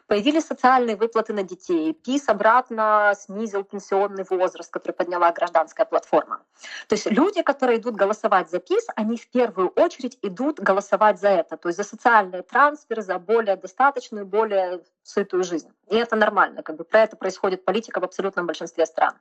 Появились 0.06 0.46
социальные 0.46 0.96
выплаты 0.96 1.34
на 1.34 1.42
детей. 1.42 1.92
ПИС 1.92 2.30
обратно 2.30 3.12
снизил 3.14 3.62
пенсионный 3.62 4.24
возраст, 4.30 4.70
который 4.70 4.92
подняла 4.92 5.30
гражданская 5.30 5.84
платформа. 5.84 6.40
То 6.88 6.94
есть 6.94 7.04
люди, 7.10 7.42
которые 7.42 7.78
идут 7.78 7.94
голосовать 7.94 8.48
за 8.48 8.58
ПИС, 8.58 8.86
они 8.96 9.18
в 9.18 9.28
первую 9.28 9.68
очередь 9.68 10.18
идут 10.22 10.60
голосовать 10.60 11.20
за 11.20 11.28
это, 11.28 11.58
то 11.58 11.68
есть 11.68 11.76
за 11.76 11.84
социальные 11.84 12.40
трансферы, 12.40 13.02
за 13.02 13.18
более 13.18 13.56
достаточную, 13.56 14.24
более 14.24 14.80
сытую 15.02 15.44
жизнь. 15.44 15.68
И 15.88 15.96
это 15.96 16.16
нормально, 16.16 16.62
как 16.62 16.76
бы 16.76 16.84
про 16.84 17.02
это 17.02 17.16
происходит 17.16 17.64
политика 17.64 18.00
в 18.00 18.04
абсолютном 18.04 18.46
большинстве 18.46 18.86
стран. 18.86 19.14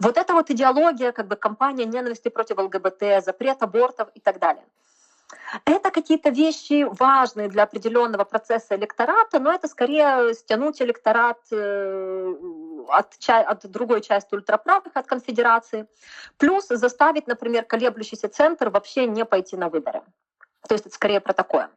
Вот 0.00 0.16
эта 0.16 0.32
вот 0.32 0.50
идеология, 0.50 1.12
как 1.12 1.28
бы 1.28 1.36
кампания 1.36 1.84
ненависти 1.84 2.28
против 2.28 2.58
ЛГБТ, 2.58 3.24
запрет 3.24 3.62
абортов 3.62 4.08
и 4.14 4.20
так 4.20 4.38
далее. 4.38 4.64
Это 5.64 5.90
какие-то 5.90 6.30
вещи 6.30 6.84
важные 6.84 7.48
для 7.48 7.64
определенного 7.64 8.24
процесса 8.24 8.76
электората, 8.76 9.38
но 9.38 9.52
это 9.52 9.68
скорее 9.68 10.34
стянуть 10.34 10.80
электорат 10.82 11.38
э, 11.50 12.34
от, 12.88 13.14
от 13.28 13.70
другой 13.70 14.00
части 14.00 14.34
ультраправых, 14.34 14.96
от 14.96 15.06
конфедерации, 15.06 15.86
плюс 16.38 16.66
заставить, 16.68 17.26
например, 17.26 17.64
колеблющийся 17.64 18.28
центр 18.28 18.70
вообще 18.70 19.06
не 19.06 19.24
пойти 19.24 19.56
на 19.56 19.68
выборы. 19.68 20.02
То 20.68 20.74
есть 20.74 20.86
это 20.86 20.94
скорее 20.94 21.20
про 21.20 21.32
такое. 21.32 21.70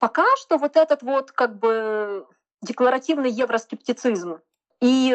Пока 0.00 0.24
что 0.36 0.56
вот 0.56 0.76
этот 0.76 1.02
вот 1.02 1.30
как 1.30 1.58
бы 1.58 2.26
декларативный 2.62 3.30
евроскептицизм 3.30 4.40
и 4.80 5.14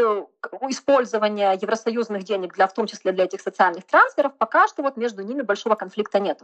использование 0.69 1.57
евросоюзных 1.59 2.23
денег 2.23 2.53
для, 2.53 2.67
в 2.67 2.73
том 2.73 2.85
числе 2.85 3.11
для 3.11 3.23
этих 3.23 3.41
социальных 3.41 3.83
трансферов, 3.85 4.37
пока 4.37 4.67
что 4.67 4.83
вот 4.83 4.95
между 4.95 5.23
ними 5.23 5.41
большого 5.41 5.73
конфликта 5.73 6.19
нет. 6.19 6.43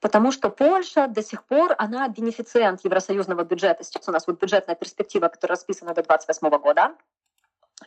Потому 0.00 0.30
что 0.30 0.50
Польша 0.50 1.08
до 1.08 1.22
сих 1.22 1.42
пор, 1.44 1.74
она 1.78 2.06
бенефициент 2.08 2.84
евросоюзного 2.84 3.44
бюджета. 3.44 3.82
Сейчас 3.82 4.06
у 4.08 4.12
нас 4.12 4.26
вот 4.26 4.38
бюджетная 4.38 4.76
перспектива, 4.76 5.28
которая 5.28 5.56
расписана 5.56 5.94
до 5.94 6.02
2028 6.02 6.62
года. 6.62 6.94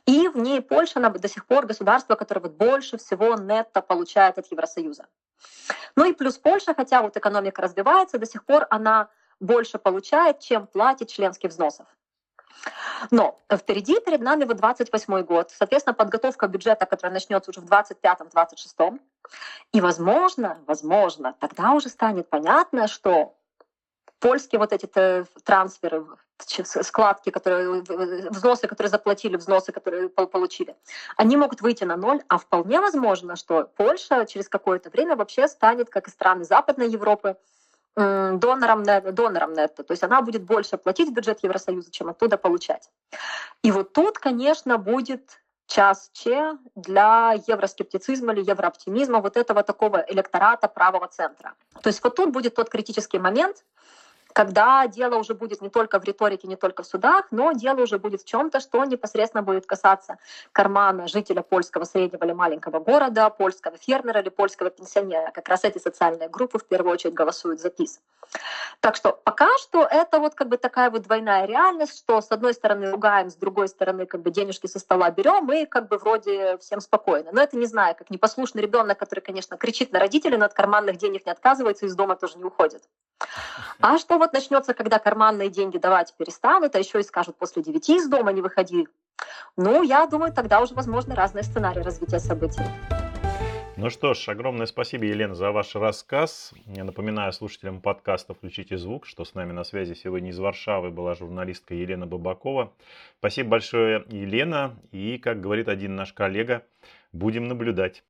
И 0.07 0.27
в 0.27 0.37
ней 0.37 0.59
Польша 0.61 0.93
она 0.95 1.11
до 1.11 1.29
сих 1.29 1.45
пор 1.45 1.67
государство, 1.67 2.15
которое 2.15 2.41
вот 2.41 2.53
больше 2.53 2.97
всего 2.97 3.35
нетто 3.35 3.81
получает 3.81 4.39
от 4.39 4.51
Евросоюза. 4.51 5.05
Ну 5.95 6.05
и 6.05 6.13
плюс 6.13 6.39
Польша, 6.39 6.73
хотя 6.73 7.03
вот 7.03 7.15
экономика 7.15 7.61
развивается, 7.61 8.17
до 8.17 8.25
сих 8.25 8.43
пор 8.43 8.65
она 8.71 9.09
больше 9.39 9.77
получает, 9.77 10.39
чем 10.39 10.67
платит 10.67 11.09
членских 11.09 11.49
взносов. 11.49 11.87
Но 13.11 13.39
впереди 13.51 13.99
перед 13.99 14.21
нами 14.21 14.45
вот 14.45 14.57
28 14.57 15.21
год, 15.21 15.51
соответственно, 15.51 15.93
подготовка 15.93 16.47
бюджета, 16.47 16.85
которая 16.85 17.13
начнется 17.13 17.51
уже 17.51 17.61
в 17.61 17.65
25-26. 17.65 18.99
И, 19.73 19.81
возможно, 19.81 20.57
возможно, 20.65 21.35
тогда 21.39 21.73
уже 21.73 21.89
станет 21.89 22.29
понятно, 22.29 22.87
что 22.87 23.35
польские 24.19 24.59
вот 24.59 24.73
эти 24.73 24.87
трансферы, 25.43 26.05
складки, 26.37 27.29
которые, 27.29 27.81
взносы, 28.29 28.67
которые 28.67 28.89
заплатили, 28.89 29.37
взносы, 29.37 29.71
которые 29.71 30.09
получили, 30.09 30.75
они 31.15 31.37
могут 31.37 31.61
выйти 31.61 31.83
на 31.83 31.97
ноль, 31.97 32.23
а 32.27 32.37
вполне 32.37 32.79
возможно, 32.79 33.35
что 33.35 33.69
Польша 33.75 34.25
через 34.25 34.49
какое-то 34.49 34.89
время 34.89 35.15
вообще 35.15 35.47
станет, 35.47 35.89
как 35.89 36.07
и 36.07 36.11
страны 36.11 36.43
Западной 36.45 36.89
Европы, 36.89 37.37
донором, 37.97 38.83
донором 38.83 39.53
нетто. 39.53 39.83
То 39.83 39.91
есть 39.91 40.03
она 40.03 40.21
будет 40.21 40.43
больше 40.43 40.77
платить 40.77 41.09
в 41.09 41.13
бюджет 41.13 41.39
Евросоюза, 41.43 41.91
чем 41.91 42.09
оттуда 42.09 42.37
получать. 42.37 42.89
И 43.63 43.71
вот 43.71 43.93
тут, 43.93 44.19
конечно, 44.19 44.77
будет 44.77 45.41
час 45.65 46.09
Че 46.13 46.57
для 46.75 47.33
евроскептицизма 47.47 48.33
или 48.33 48.49
еврооптимизма 48.49 49.19
вот 49.19 49.35
этого 49.35 49.63
такого 49.63 50.05
электората 50.07 50.67
правого 50.67 51.07
центра. 51.07 51.55
То 51.81 51.89
есть 51.89 52.03
вот 52.03 52.15
тут 52.15 52.31
будет 52.31 52.55
тот 52.55 52.69
критический 52.69 53.19
момент, 53.19 53.65
когда 54.37 54.85
дело 54.85 55.15
уже 55.15 55.33
будет 55.33 55.63
не 55.63 55.69
только 55.69 55.99
в 55.99 56.03
риторике, 56.03 56.47
не 56.47 56.55
только 56.55 56.83
в 56.83 56.85
судах, 56.85 57.25
но 57.31 57.53
дело 57.53 57.81
уже 57.81 57.97
будет 57.97 58.21
в 58.21 58.25
чем-то, 58.25 58.59
что 58.59 58.85
непосредственно 58.85 59.41
будет 59.41 59.65
касаться 59.65 60.19
кармана 60.51 61.07
жителя 61.07 61.41
польского 61.41 61.85
среднего 61.85 62.23
или 62.23 62.33
маленького 62.33 62.79
города, 62.79 63.31
польского 63.31 63.77
фермера 63.77 64.21
или 64.21 64.29
польского 64.29 64.69
пенсионера. 64.69 65.31
Как 65.31 65.49
раз 65.49 65.63
эти 65.63 65.79
социальные 65.79 66.29
группы 66.29 66.59
в 66.59 66.65
первую 66.65 66.93
очередь 66.93 67.15
голосуют 67.15 67.59
за 67.61 67.71
ПИС. 67.71 67.99
Так 68.79 68.95
что 68.95 69.11
пока 69.23 69.47
что 69.57 69.87
это 69.89 70.19
вот 70.19 70.35
как 70.35 70.49
бы 70.49 70.57
такая 70.57 70.91
вот 70.91 71.01
двойная 71.01 71.47
реальность, 71.47 71.97
что 71.97 72.21
с 72.21 72.31
одной 72.31 72.53
стороны 72.53 72.91
ругаем, 72.91 73.31
с 73.31 73.35
другой 73.35 73.67
стороны 73.67 74.05
как 74.05 74.21
бы 74.21 74.29
денежки 74.29 74.67
со 74.67 74.77
стола 74.77 75.09
берем 75.09 75.51
и 75.51 75.65
как 75.65 75.87
бы 75.87 75.97
вроде 75.97 76.59
всем 76.59 76.79
спокойно. 76.79 77.31
Но 77.31 77.41
это 77.41 77.57
не 77.57 77.65
знаю, 77.65 77.95
как 77.95 78.11
непослушный 78.11 78.61
ребенок, 78.61 78.99
который, 78.99 79.21
конечно, 79.21 79.57
кричит 79.57 79.91
на 79.91 79.99
родителей, 79.99 80.37
но 80.37 80.45
от 80.45 80.53
карманных 80.53 80.97
денег 80.97 81.25
не 81.25 81.31
отказывается, 81.31 81.87
из 81.87 81.95
дома 81.95 82.15
тоже 82.15 82.37
не 82.37 82.43
уходит. 82.43 82.83
А 83.79 83.97
что 83.97 84.17
вот 84.17 84.33
начнется, 84.33 84.73
когда 84.73 84.99
карманные 84.99 85.49
деньги 85.49 85.77
давать 85.77 86.13
перестанут, 86.17 86.75
а 86.75 86.79
еще 86.79 86.99
и 86.99 87.03
скажут 87.03 87.37
после 87.37 87.63
девяти 87.63 87.97
из 87.97 88.07
дома 88.07 88.31
не 88.31 88.41
выходи? 88.41 88.87
Ну, 89.55 89.83
я 89.83 90.05
думаю, 90.07 90.33
тогда 90.33 90.61
уже 90.61 90.73
возможно 90.73 91.15
разные 91.15 91.43
сценарии 91.43 91.81
развития 91.81 92.19
событий. 92.19 92.61
Ну 93.75 93.91
что 93.91 94.15
ж, 94.15 94.29
огромное 94.29 94.65
спасибо, 94.65 95.05
Елена, 95.05 95.35
за 95.35 95.51
ваш 95.51 95.75
рассказ. 95.75 96.51
Я 96.65 96.83
напоминаю 96.83 97.31
слушателям 97.31 97.79
подкаста 97.79 98.33
«Включите 98.33 98.75
звук», 98.75 99.05
что 99.05 99.23
с 99.23 99.35
нами 99.35 99.51
на 99.51 99.63
связи 99.63 99.93
сегодня 99.93 100.31
из 100.31 100.39
Варшавы 100.39 100.89
была 100.89 101.13
журналистка 101.13 101.75
Елена 101.75 102.07
Бабакова. 102.07 102.73
Спасибо 103.19 103.49
большое, 103.49 104.03
Елена. 104.09 104.75
И, 104.91 105.19
как 105.19 105.41
говорит 105.41 105.67
один 105.67 105.95
наш 105.95 106.11
коллега, 106.11 106.63
будем 107.11 107.47
наблюдать. 107.47 108.03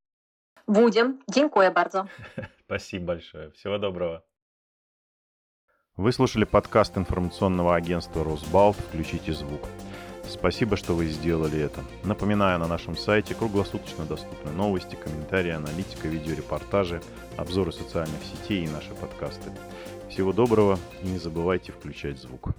Будем. 0.67 1.21
Дякую 1.27 1.73
bardzo. 1.73 2.07
Спасибо 2.65 3.07
большое. 3.07 3.51
Всего 3.51 3.77
доброго. 3.77 4.23
Вы 5.97 6.11
слушали 6.13 6.43
подкаст 6.43 6.95
информационного 6.95 7.75
агентства 7.75 8.23
«Росбалт. 8.23 8.77
Включите 8.77 9.33
звук». 9.33 9.61
Спасибо, 10.29 10.77
что 10.77 10.93
вы 10.93 11.07
сделали 11.07 11.59
это. 11.59 11.83
Напоминаю, 12.03 12.59
на 12.59 12.67
нашем 12.67 12.95
сайте 12.95 13.33
круглосуточно 13.33 14.05
доступны 14.05 14.51
новости, 14.51 14.93
комментарии, 14.93 15.49
аналитика, 15.49 16.07
видеорепортажи, 16.07 17.01
обзоры 17.35 17.71
социальных 17.71 18.19
сетей 18.23 18.65
и 18.65 18.69
наши 18.69 18.93
подкасты. 18.93 19.49
Всего 20.07 20.33
доброго 20.33 20.77
и 21.01 21.07
не 21.07 21.17
забывайте 21.17 21.71
включать 21.71 22.19
звук. 22.19 22.49